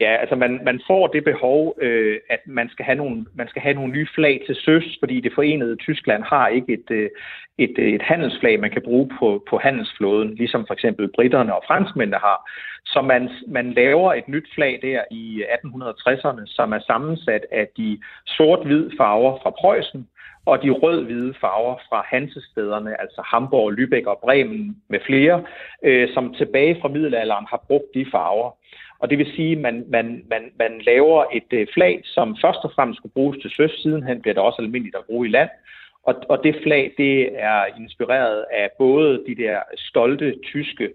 [0.00, 3.62] Ja, altså man, man får det behov, øh, at man skal, have nogle, man skal
[3.62, 7.10] have nogle nye flag til søs, fordi det forenede Tyskland har ikke et, øh,
[7.58, 11.62] et, øh, et handelsflag, man kan bruge på, på handelsflåden, ligesom for eksempel britterne og
[11.66, 12.50] franskmændene har.
[12.86, 18.00] Så man, man laver et nyt flag der i 1860'erne, som er sammensat af de
[18.26, 20.08] sort-hvid farver fra Preussen,
[20.44, 25.44] og de rød-hvide farver fra Hansestederne, altså Hamburg, Lübeck og Bremen med flere,
[25.82, 28.50] øh, som tilbage fra middelalderen har brugt de farver.
[29.00, 32.58] Og det vil sige, at man, man, man, man laver et øh, flag, som først
[32.64, 33.70] og fremmest skal bruges til søs.
[33.82, 35.50] Sidenhen bliver det også almindeligt at bruge i land.
[36.02, 37.14] Og, og det flag, det
[37.50, 40.88] er inspireret af både de der stolte tyske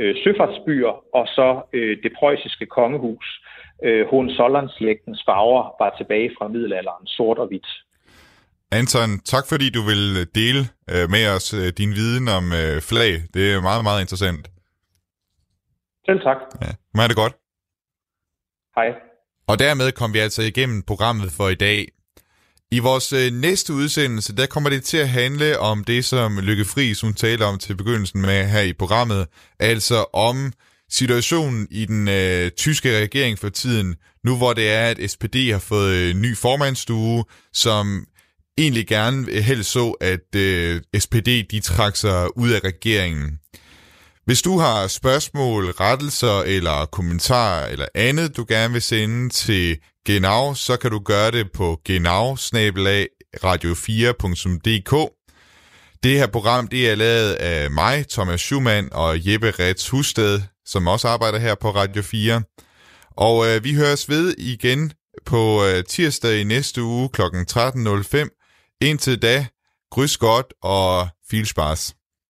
[0.00, 3.26] øh, søfartsbyer, og så øh, det preussiske kongehus.
[3.84, 7.68] Øh, Hohenzollern-slægtens farver var tilbage fra middelalderen, sort og hvidt.
[8.72, 10.04] Anton, tak fordi du vil
[10.40, 13.12] dele øh, med os øh, din viden om øh, flag.
[13.34, 14.44] Det er meget, meget interessant.
[16.06, 16.36] Selv tak.
[16.64, 17.34] Ja, må det godt.
[18.78, 18.94] Hej.
[19.46, 21.88] Og dermed kom vi altså igennem programmet for i dag.
[22.70, 26.64] I vores øh, næste udsendelse, der kommer det til at handle om det, som Lykke
[26.64, 29.26] Friis, hun taler om til begyndelsen med her i programmet,
[29.58, 30.52] altså om
[30.90, 35.58] situationen i den øh, tyske regering for tiden, nu hvor det er, at SPD har
[35.58, 38.06] fået øh, ny formandsstue, som
[38.58, 43.38] egentlig gerne øh, helst så, at øh, SPD de trak sig ud af regeringen.
[44.28, 50.54] Hvis du har spørgsmål, rettelser eller kommentarer eller andet, du gerne vil sende til Genau,
[50.54, 52.34] så kan du gøre det på genau
[53.44, 55.10] radio4.dk.
[56.02, 60.86] Det her program det er lavet af mig, Thomas Schumann og Jeppe Rets Husted, som
[60.86, 62.42] også arbejder her på Radio 4.
[63.10, 64.92] Og øh, vi høres ved igen
[65.26, 67.22] på øh, tirsdag i næste uge kl.
[67.22, 68.78] 13.05.
[68.80, 69.46] Indtil da,
[69.90, 71.97] grys godt og fil spars.